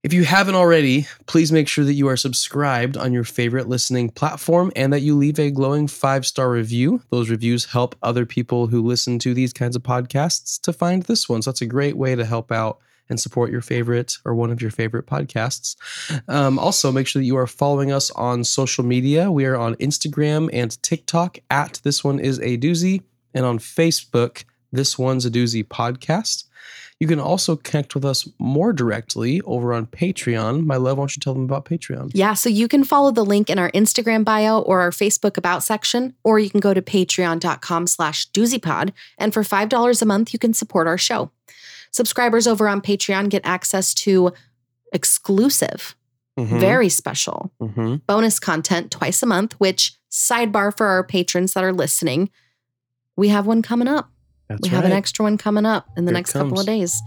If 0.04 0.12
you 0.12 0.24
haven't 0.24 0.54
already, 0.54 1.08
please 1.26 1.50
make 1.50 1.66
sure 1.66 1.84
that 1.84 1.94
you 1.94 2.06
are 2.06 2.16
subscribed 2.16 2.96
on 2.96 3.12
your 3.12 3.24
favorite 3.24 3.68
listening 3.68 4.10
platform 4.10 4.70
and 4.76 4.92
that 4.92 5.00
you 5.00 5.16
leave 5.16 5.40
a 5.40 5.50
glowing 5.50 5.88
five 5.88 6.24
star 6.24 6.52
review. 6.52 7.02
Those 7.10 7.30
reviews 7.30 7.64
help 7.64 7.96
other 8.00 8.24
people 8.24 8.68
who 8.68 8.80
listen 8.80 9.18
to 9.18 9.34
these 9.34 9.52
kinds 9.52 9.74
of 9.74 9.82
podcasts 9.82 10.60
to 10.60 10.72
find 10.72 11.02
this 11.02 11.28
one. 11.28 11.42
So 11.42 11.50
that's 11.50 11.62
a 11.62 11.66
great 11.66 11.96
way 11.96 12.14
to 12.14 12.24
help 12.24 12.52
out 12.52 12.78
and 13.08 13.18
support 13.18 13.50
your 13.50 13.60
favorite 13.60 14.18
or 14.24 14.36
one 14.36 14.52
of 14.52 14.62
your 14.62 14.70
favorite 14.70 15.06
podcasts. 15.06 15.74
Um, 16.28 16.60
also, 16.60 16.92
make 16.92 17.08
sure 17.08 17.20
that 17.20 17.26
you 17.26 17.36
are 17.36 17.48
following 17.48 17.90
us 17.90 18.12
on 18.12 18.44
social 18.44 18.84
media. 18.84 19.32
We 19.32 19.46
are 19.46 19.56
on 19.56 19.74
Instagram 19.76 20.48
and 20.52 20.80
TikTok 20.80 21.38
at 21.50 21.80
This 21.82 22.04
One 22.04 22.20
Is 22.20 22.38
a 22.38 22.56
Doozy, 22.56 23.02
and 23.34 23.44
on 23.44 23.58
Facebook, 23.58 24.44
This 24.70 24.96
One's 24.96 25.26
a 25.26 25.30
Doozy 25.30 25.64
Podcast. 25.66 26.44
You 27.00 27.06
can 27.06 27.20
also 27.20 27.54
connect 27.54 27.94
with 27.94 28.04
us 28.04 28.28
more 28.40 28.72
directly 28.72 29.40
over 29.42 29.72
on 29.72 29.86
Patreon. 29.86 30.66
My 30.66 30.76
love, 30.76 30.98
why 30.98 31.02
don't 31.02 31.16
you 31.16 31.20
tell 31.20 31.32
them 31.32 31.44
about 31.44 31.64
Patreon? 31.64 32.10
Yeah, 32.12 32.34
so 32.34 32.48
you 32.48 32.66
can 32.66 32.82
follow 32.82 33.12
the 33.12 33.24
link 33.24 33.48
in 33.48 33.58
our 33.58 33.70
Instagram 33.70 34.24
bio 34.24 34.58
or 34.60 34.80
our 34.80 34.90
Facebook 34.90 35.36
about 35.36 35.62
section, 35.62 36.14
or 36.24 36.40
you 36.40 36.50
can 36.50 36.58
go 36.58 36.74
to 36.74 36.82
patreon.com 36.82 37.86
slash 37.86 38.28
doozypod. 38.30 38.92
And 39.16 39.32
for 39.32 39.44
$5 39.44 40.02
a 40.02 40.04
month, 40.06 40.32
you 40.32 40.40
can 40.40 40.52
support 40.52 40.88
our 40.88 40.98
show. 40.98 41.30
Subscribers 41.92 42.48
over 42.48 42.68
on 42.68 42.80
Patreon 42.80 43.28
get 43.28 43.42
access 43.46 43.94
to 43.94 44.32
exclusive, 44.92 45.94
Mhm, 46.36 46.60
very 46.60 46.88
special 46.88 47.52
mhm. 47.60 48.00
bonus 48.06 48.38
content 48.40 48.90
twice 48.90 49.22
a 49.22 49.26
month, 49.26 49.54
which 49.58 49.94
sidebar 50.10 50.76
for 50.76 50.86
our 50.86 51.04
patrons 51.04 51.52
that 51.52 51.64
are 51.64 51.72
listening, 51.72 52.30
we 53.16 53.28
have 53.28 53.46
one 53.46 53.62
coming 53.62 53.88
up. 53.88 54.10
That's 54.48 54.62
we 54.62 54.68
have 54.68 54.84
an 54.84 54.92
extra 54.92 55.24
one 55.24 55.38
coming 55.38 55.66
up 55.66 55.86
in 55.96 56.04
the 56.04 56.10
Here 56.10 56.18
next 56.18 56.32
couple 56.32 56.58
of 56.58 56.66
days. 56.66 57.02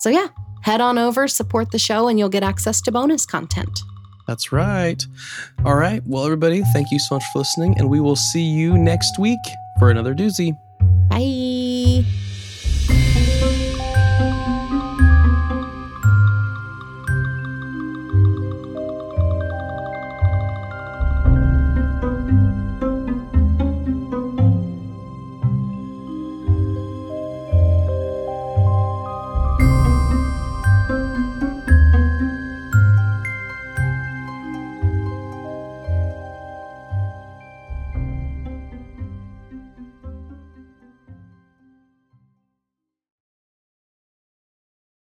So 0.00 0.08
yeah, 0.08 0.28
head 0.62 0.80
on 0.80 0.98
over, 0.98 1.28
support 1.28 1.70
the 1.70 1.78
show, 1.78 2.08
and 2.08 2.18
you'll 2.18 2.28
get 2.28 2.42
access 2.42 2.80
to 2.82 2.92
bonus 2.92 3.26
content. 3.26 3.80
That's 4.26 4.52
right. 4.52 5.04
All 5.64 5.74
right. 5.76 6.02
Well, 6.06 6.24
everybody, 6.24 6.62
thank 6.72 6.90
you 6.90 6.98
so 6.98 7.16
much 7.16 7.24
for 7.32 7.40
listening, 7.40 7.78
and 7.78 7.88
we 7.88 8.00
will 8.00 8.16
see 8.16 8.42
you 8.42 8.76
next 8.76 9.18
week 9.18 9.40
for 9.78 9.90
another 9.90 10.14
doozy. 10.14 10.56
Bye. 11.08 11.57